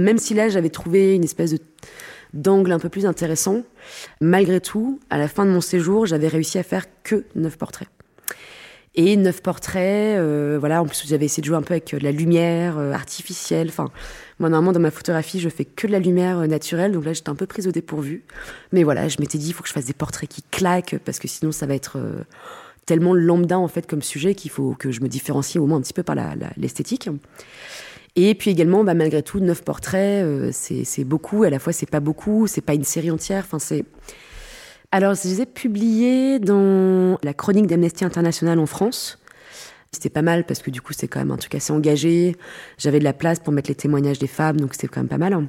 Même 0.06 0.18
si 0.18 0.34
là 0.34 0.48
j'avais 0.48 0.70
trouvé 0.70 1.16
une 1.16 1.24
espèce 1.24 1.56
d'angle 2.32 2.70
un 2.70 2.78
peu 2.78 2.88
plus 2.88 3.06
intéressant, 3.06 3.62
malgré 4.20 4.60
tout, 4.60 5.00
à 5.10 5.18
la 5.18 5.26
fin 5.26 5.44
de 5.44 5.50
mon 5.50 5.60
séjour, 5.60 6.06
j'avais 6.06 6.28
réussi 6.28 6.58
à 6.58 6.62
faire 6.62 6.86
que 7.02 7.24
neuf 7.34 7.58
portraits. 7.58 7.88
Et 8.94 9.16
neuf 9.16 9.42
portraits, 9.42 10.16
euh, 10.16 10.58
voilà, 10.60 10.80
en 10.80 10.86
plus 10.86 11.06
j'avais 11.06 11.24
essayé 11.24 11.40
de 11.40 11.46
jouer 11.46 11.56
un 11.56 11.62
peu 11.62 11.74
avec 11.74 11.92
euh, 11.92 11.98
la 12.00 12.12
lumière 12.12 12.78
euh, 12.78 12.92
artificielle. 12.92 13.66
Enfin, 13.68 13.90
moi 14.38 14.48
normalement 14.48 14.72
dans 14.72 14.80
ma 14.80 14.92
photographie, 14.92 15.40
je 15.40 15.48
fais 15.48 15.64
que 15.64 15.88
de 15.88 15.92
la 15.92 15.98
lumière 15.98 16.38
naturelle, 16.46 16.92
donc 16.92 17.04
là 17.04 17.12
j'étais 17.12 17.28
un 17.28 17.34
peu 17.34 17.46
prise 17.46 17.66
au 17.66 17.72
dépourvu. 17.72 18.22
Mais 18.70 18.84
voilà, 18.84 19.08
je 19.08 19.16
m'étais 19.18 19.38
dit, 19.38 19.48
il 19.48 19.52
faut 19.54 19.64
que 19.64 19.68
je 19.68 19.74
fasse 19.74 19.86
des 19.86 19.92
portraits 19.92 20.28
qui 20.28 20.42
claquent, 20.52 20.98
parce 21.04 21.18
que 21.18 21.26
sinon 21.26 21.50
ça 21.50 21.66
va 21.66 21.74
être 21.74 21.98
tellement 22.86 23.12
lambda 23.12 23.58
en 23.58 23.68
fait 23.68 23.88
comme 23.88 24.02
sujet 24.02 24.36
qu'il 24.36 24.52
faut 24.52 24.76
que 24.78 24.92
je 24.92 25.00
me 25.00 25.08
différencie 25.08 25.60
au 25.60 25.66
moins 25.66 25.78
un 25.78 25.82
petit 25.82 25.92
peu 25.92 26.04
par 26.04 26.14
l'esthétique. 26.56 27.10
Et 28.16 28.34
puis 28.34 28.50
également, 28.50 28.82
bah, 28.82 28.94
malgré 28.94 29.22
tout, 29.22 29.40
neuf 29.40 29.62
portraits, 29.62 30.24
euh, 30.24 30.50
c'est 30.52 31.04
beaucoup. 31.04 31.44
À 31.44 31.50
la 31.50 31.58
fois, 31.58 31.72
c'est 31.72 31.88
pas 31.88 32.00
beaucoup. 32.00 32.46
C'est 32.46 32.62
pas 32.62 32.74
une 32.74 32.84
série 32.84 33.10
entière. 33.10 33.46
Enfin. 33.50 33.76
Alors, 34.90 35.14
je 35.14 35.28
les 35.28 35.42
ai 35.42 35.46
publiés 35.46 36.38
dans 36.38 37.18
la 37.22 37.34
chronique 37.34 37.66
d'Amnesty 37.66 38.04
International 38.04 38.58
en 38.58 38.66
France. 38.66 39.18
C'était 39.92 40.10
pas 40.10 40.22
mal 40.22 40.44
parce 40.44 40.60
que 40.60 40.70
du 40.70 40.80
coup, 40.80 40.92
c'est 40.94 41.08
quand 41.08 41.18
même 41.18 41.30
un 41.30 41.36
truc 41.36 41.54
assez 41.54 41.72
engagé. 41.72 42.36
J'avais 42.78 42.98
de 42.98 43.04
la 43.04 43.12
place 43.12 43.38
pour 43.38 43.52
mettre 43.52 43.68
les 43.68 43.74
témoignages 43.74 44.18
des 44.18 44.26
femmes, 44.26 44.60
donc 44.60 44.74
c'était 44.74 44.88
quand 44.88 45.00
même 45.00 45.08
pas 45.08 45.18
mal. 45.18 45.46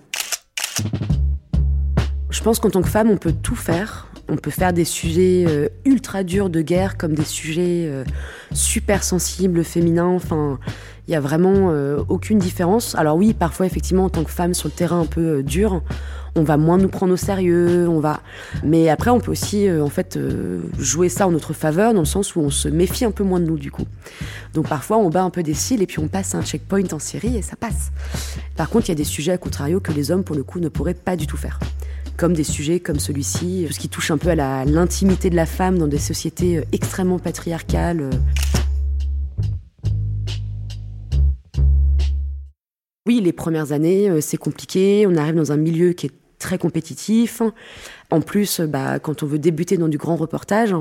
Je 2.30 2.44
pense 2.44 2.60
qu'en 2.60 2.70
tant 2.70 2.82
que 2.82 2.90
femme, 2.90 3.10
on 3.10 3.18
peut 3.18 3.34
tout 3.34 3.56
faire. 3.56 4.10
On 4.30 4.36
peut 4.36 4.52
faire 4.52 4.74
des 4.74 4.84
sujets 4.84 5.46
euh, 5.48 5.70
ultra 5.86 6.24
durs 6.24 6.50
de 6.50 6.62
guerre 6.62 6.98
comme 6.98 7.14
des 7.14 7.24
sujets 7.24 7.86
euh, 7.88 8.04
super 8.52 9.04
sensibles, 9.04 9.64
féminins. 9.64 10.08
Enfin, 10.08 10.60
il 11.08 11.14
y 11.14 11.16
a 11.16 11.22
vraiment 11.22 11.70
euh, 11.72 12.04
aucune 12.10 12.38
différence. 12.38 12.94
Alors 12.96 13.16
oui, 13.16 13.34
parfois 13.34 13.66
effectivement 13.66 14.06
en 14.06 14.10
tant 14.10 14.26
que 14.26 14.32
femme 14.32 14.54
sur 14.54 14.68
le 14.68 14.74
terrain 14.74 15.00
un 15.00 15.06
peu 15.06 15.44
dur, 15.44 15.82
on 16.36 16.44
va 16.44 16.58
moins 16.58 16.78
nous 16.78 16.90
prendre 16.90 17.14
au 17.14 17.18
sérieux, 17.18 17.88
on 17.88 18.02
va. 18.02 18.20
Mais 18.64 18.90
après, 18.90 19.12
on 19.12 19.22
peut 19.22 19.32
aussi 19.32 19.72
en 19.72 19.90
fait 19.90 20.20
jouer 20.78 21.08
ça 21.08 21.26
en 21.26 21.32
notre 21.32 21.54
faveur 21.54 21.94
dans 21.94 22.02
le 22.02 22.06
sens 22.06 22.36
où 22.36 22.42
on 22.42 22.50
se 22.50 22.68
méfie 22.68 23.06
un 23.06 23.12
peu 23.12 23.24
moins 23.24 23.40
de 23.40 23.46
nous 23.46 23.58
du 23.58 23.72
coup. 23.72 23.86
Donc 24.54 24.68
parfois, 24.68 24.98
on 24.98 25.10
bat 25.10 25.24
un 25.24 25.30
peu 25.30 25.42
des 25.42 25.54
cils 25.54 25.82
et 25.82 25.88
puis 25.88 26.00
on 26.00 26.10
passe 26.10 26.36
un 26.36 26.44
checkpoint 26.44 26.92
en 26.92 27.00
série 27.00 27.38
et 27.38 27.42
ça 27.42 27.56
passe. 27.56 27.92
Par 28.58 28.70
contre, 28.70 28.88
il 28.88 28.90
y 28.90 28.92
a 28.92 28.96
des 28.96 29.04
sujets 29.06 29.32
à 29.32 29.38
contrario 29.38 29.80
que 29.80 29.94
les 29.94 30.12
hommes 30.12 30.26
pour 30.26 30.36
le 30.36 30.44
coup 30.44 30.60
ne 30.60 30.68
pourraient 30.68 30.94
pas 30.94 31.16
du 31.16 31.28
tout 31.28 31.38
faire 31.38 31.60
comme 32.18 32.34
des 32.34 32.44
sujets 32.44 32.80
comme 32.80 33.00
celui-ci, 33.00 33.66
tout 33.68 33.74
ce 33.74 33.80
qui 33.80 33.90
touche 33.90 34.10
un 34.12 34.18
peu 34.18 34.30
à 34.30 34.66
l'intimité 34.66 35.30
de 35.30 35.36
la 35.36 35.46
femme 35.46 35.78
dans 35.78 35.88
des 35.88 36.00
sociétés 36.00 36.58
euh, 36.58 36.64
extrêmement 36.72 37.20
patriarcales. 37.20 38.02
Euh. 38.02 38.10
Oui, 43.08 43.22
les 43.22 43.32
premières 43.32 43.72
années, 43.72 44.10
euh, 44.10 44.20
c'est 44.20 44.38
compliqué. 44.38 45.06
On 45.08 45.16
arrive 45.16 45.36
dans 45.36 45.52
un 45.52 45.58
milieu 45.58 45.94
qui 45.94 46.08
est 46.08 46.12
très 46.40 46.58
compétitif. 46.58 47.42
En 48.10 48.22
plus, 48.22 48.62
bah, 48.62 49.00
quand 49.00 49.22
on 49.22 49.28
veut 49.28 49.40
débuter 49.40 49.78
dans 49.78 49.88
du 49.88 49.98
grand 49.98 50.16
reportage, 50.16 50.74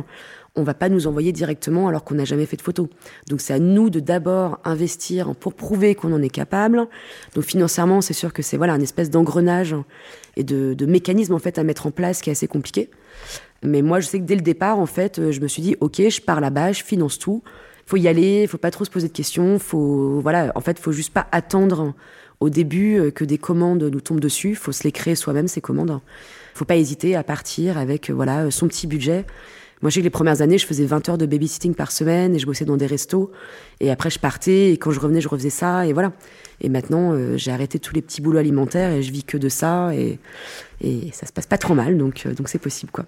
on 0.56 0.62
va 0.62 0.74
pas 0.74 0.88
nous 0.88 1.06
envoyer 1.06 1.32
directement 1.32 1.88
alors 1.88 2.02
qu'on 2.02 2.14
n'a 2.14 2.24
jamais 2.24 2.46
fait 2.46 2.56
de 2.56 2.62
photo. 2.62 2.88
Donc 3.28 3.40
c'est 3.40 3.52
à 3.52 3.58
nous 3.58 3.90
de 3.90 4.00
d'abord 4.00 4.58
investir 4.64 5.34
pour 5.36 5.54
prouver 5.54 5.94
qu'on 5.94 6.12
en 6.12 6.22
est 6.22 6.30
capable. 6.30 6.88
Donc 7.34 7.44
financièrement, 7.44 8.00
c'est 8.00 8.14
sûr 8.14 8.32
que 8.32 8.42
c'est 8.42 8.56
voilà 8.56 8.72
un 8.72 8.80
espèce 8.80 9.10
d'engrenage 9.10 9.76
et 10.36 10.44
de, 10.44 10.86
mécanisme 10.86 11.34
en 11.34 11.38
fait 11.38 11.58
à 11.58 11.64
mettre 11.64 11.86
en 11.86 11.90
place 11.90 12.22
qui 12.22 12.30
est 12.30 12.32
assez 12.32 12.48
compliqué. 12.48 12.90
Mais 13.62 13.82
moi, 13.82 14.00
je 14.00 14.06
sais 14.06 14.18
que 14.18 14.24
dès 14.24 14.34
le 14.34 14.42
départ, 14.42 14.78
en 14.78 14.86
fait, 14.86 15.30
je 15.30 15.40
me 15.40 15.48
suis 15.48 15.62
dit 15.62 15.76
ok, 15.80 16.08
je 16.08 16.20
pars 16.20 16.40
là-bas, 16.40 16.72
je 16.72 16.82
finance 16.82 17.18
tout. 17.18 17.42
Faut 17.86 17.96
y 17.96 18.08
aller, 18.08 18.46
faut 18.46 18.58
pas 18.58 18.70
trop 18.70 18.84
se 18.84 18.90
poser 18.90 19.08
de 19.08 19.12
questions. 19.12 19.58
Faut 19.58 20.20
voilà, 20.20 20.52
en 20.54 20.60
fait, 20.60 20.78
faut 20.78 20.92
juste 20.92 21.12
pas 21.12 21.26
attendre 21.32 21.94
au 22.40 22.50
début 22.50 23.12
que 23.14 23.24
des 23.24 23.38
commandes 23.38 23.82
nous 23.82 24.00
tombent 24.00 24.20
dessus. 24.20 24.54
Faut 24.54 24.72
se 24.72 24.84
les 24.84 24.92
créer 24.92 25.14
soi-même 25.14 25.48
ces 25.48 25.60
commandes. 25.60 26.00
Faut 26.54 26.64
pas 26.64 26.76
hésiter 26.76 27.14
à 27.14 27.22
partir 27.22 27.76
avec 27.76 28.10
voilà 28.10 28.50
son 28.50 28.66
petit 28.68 28.86
budget 28.86 29.26
Moi, 29.82 29.90
je 29.90 29.94
sais 29.94 30.00
que 30.00 30.04
les 30.04 30.10
premières 30.10 30.40
années, 30.40 30.58
je 30.58 30.66
faisais 30.66 30.86
20 30.86 31.08
heures 31.10 31.18
de 31.18 31.26
babysitting 31.26 31.74
par 31.74 31.92
semaine 31.92 32.34
et 32.34 32.38
je 32.38 32.46
bossais 32.46 32.64
dans 32.64 32.76
des 32.76 32.86
restos. 32.86 33.30
Et 33.80 33.90
après, 33.90 34.10
je 34.10 34.18
partais 34.18 34.72
et 34.72 34.78
quand 34.78 34.90
je 34.90 35.00
revenais, 35.00 35.20
je 35.20 35.28
refaisais 35.28 35.50
ça 35.50 35.86
et 35.86 35.92
voilà. 35.92 36.12
Et 36.60 36.68
maintenant, 36.68 37.12
euh, 37.12 37.36
j'ai 37.36 37.50
arrêté 37.50 37.78
tous 37.78 37.94
les 37.94 38.00
petits 38.02 38.22
boulots 38.22 38.38
alimentaires 38.38 38.90
et 38.90 39.02
je 39.02 39.12
vis 39.12 39.24
que 39.24 39.36
de 39.36 39.48
ça 39.48 39.94
et, 39.94 40.18
et 40.80 41.10
ça 41.12 41.26
se 41.26 41.32
passe 41.32 41.46
pas 41.46 41.58
trop 41.58 41.74
mal, 41.74 41.98
donc 41.98 42.24
euh, 42.24 42.32
donc 42.32 42.48
c'est 42.48 42.58
possible 42.58 42.90
quoi. 42.90 43.04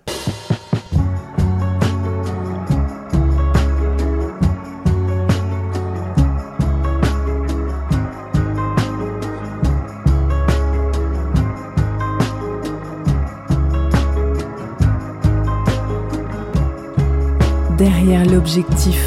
L'objectif. 18.49 18.99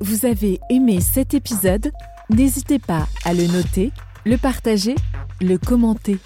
Vous 0.00 0.26
avez 0.26 0.58
aimé 0.70 1.00
cet 1.00 1.32
épisode? 1.32 1.92
N'hésitez 2.30 2.80
pas 2.80 3.06
à 3.24 3.32
le 3.32 3.46
noter, 3.46 3.92
le 4.24 4.36
partager, 4.36 4.96
le 5.40 5.56
commenter. 5.56 6.18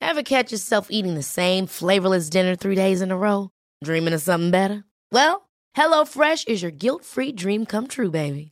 Ever 0.00 0.22
catch 0.22 0.52
yourself 0.52 0.86
eating 0.88 1.16
the 1.16 1.22
same 1.22 1.66
flavorless 1.66 2.30
dinner 2.30 2.54
three 2.54 2.76
days 2.76 3.02
in 3.02 3.10
a 3.10 3.16
row? 3.16 3.50
Dreaming 3.82 4.14
of 4.14 4.22
something 4.22 4.52
better? 4.52 4.84
Well, 5.10 5.48
HelloFresh 5.76 6.46
is 6.46 6.62
your 6.62 6.70
guilt-free 6.70 7.32
dream 7.32 7.66
come 7.66 7.88
true, 7.88 8.10
baby. 8.10 8.51